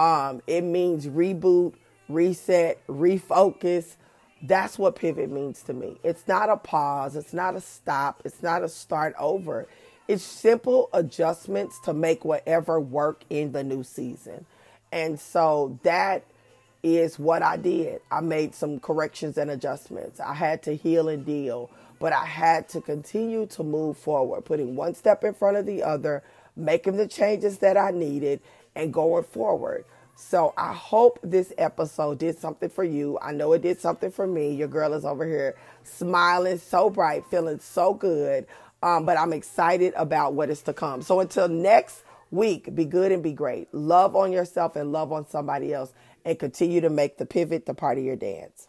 um, 0.00 0.40
it 0.46 0.62
means 0.62 1.06
reboot, 1.06 1.74
reset, 2.08 2.84
refocus. 2.86 3.96
That's 4.42 4.78
what 4.78 4.96
pivot 4.96 5.30
means 5.30 5.62
to 5.64 5.74
me. 5.74 5.98
It's 6.02 6.26
not 6.26 6.48
a 6.48 6.56
pause, 6.56 7.16
it's 7.16 7.34
not 7.34 7.54
a 7.54 7.60
stop, 7.60 8.22
it's 8.24 8.42
not 8.42 8.62
a 8.62 8.68
start 8.70 9.14
over. 9.18 9.68
It's 10.08 10.22
simple 10.24 10.88
adjustments 10.94 11.78
to 11.84 11.92
make 11.92 12.24
whatever 12.24 12.80
work 12.80 13.24
in 13.28 13.52
the 13.52 13.62
new 13.62 13.84
season. 13.84 14.46
And 14.90 15.20
so 15.20 15.78
that 15.82 16.24
is 16.82 17.18
what 17.18 17.42
I 17.42 17.58
did. 17.58 18.00
I 18.10 18.20
made 18.22 18.54
some 18.54 18.80
corrections 18.80 19.36
and 19.36 19.50
adjustments. 19.50 20.18
I 20.18 20.32
had 20.32 20.62
to 20.62 20.74
heal 20.74 21.10
and 21.10 21.26
deal, 21.26 21.70
but 21.98 22.14
I 22.14 22.24
had 22.24 22.70
to 22.70 22.80
continue 22.80 23.44
to 23.48 23.62
move 23.62 23.98
forward, 23.98 24.46
putting 24.46 24.76
one 24.76 24.94
step 24.94 25.24
in 25.24 25.34
front 25.34 25.58
of 25.58 25.66
the 25.66 25.82
other, 25.82 26.22
making 26.56 26.96
the 26.96 27.06
changes 27.06 27.58
that 27.58 27.76
I 27.76 27.90
needed, 27.90 28.40
and 28.74 28.92
going 28.92 29.24
forward. 29.24 29.84
So 30.16 30.52
I 30.56 30.72
hope 30.74 31.18
this 31.22 31.52
episode 31.58 32.18
did 32.18 32.38
something 32.38 32.68
for 32.68 32.84
you. 32.84 33.18
I 33.22 33.32
know 33.32 33.52
it 33.54 33.62
did 33.62 33.80
something 33.80 34.10
for 34.10 34.26
me. 34.26 34.54
Your 34.54 34.68
girl 34.68 34.92
is 34.92 35.04
over 35.04 35.26
here 35.26 35.56
smiling 35.82 36.58
so 36.58 36.90
bright, 36.90 37.24
feeling 37.30 37.58
so 37.58 37.94
good. 37.94 38.46
Um, 38.82 39.06
but 39.06 39.18
I'm 39.18 39.32
excited 39.32 39.94
about 39.96 40.34
what 40.34 40.50
is 40.50 40.62
to 40.62 40.72
come. 40.72 41.02
So 41.02 41.20
until 41.20 41.48
next 41.48 42.02
week, 42.30 42.74
be 42.74 42.84
good 42.84 43.12
and 43.12 43.22
be 43.22 43.32
great. 43.32 43.72
Love 43.72 44.16
on 44.16 44.32
yourself 44.32 44.76
and 44.76 44.92
love 44.92 45.12
on 45.12 45.28
somebody 45.28 45.72
else 45.72 45.92
and 46.24 46.38
continue 46.38 46.80
to 46.82 46.90
make 46.90 47.18
the 47.18 47.26
pivot 47.26 47.66
the 47.66 47.74
part 47.74 47.98
of 47.98 48.04
your 48.04 48.16
dance. 48.16 48.52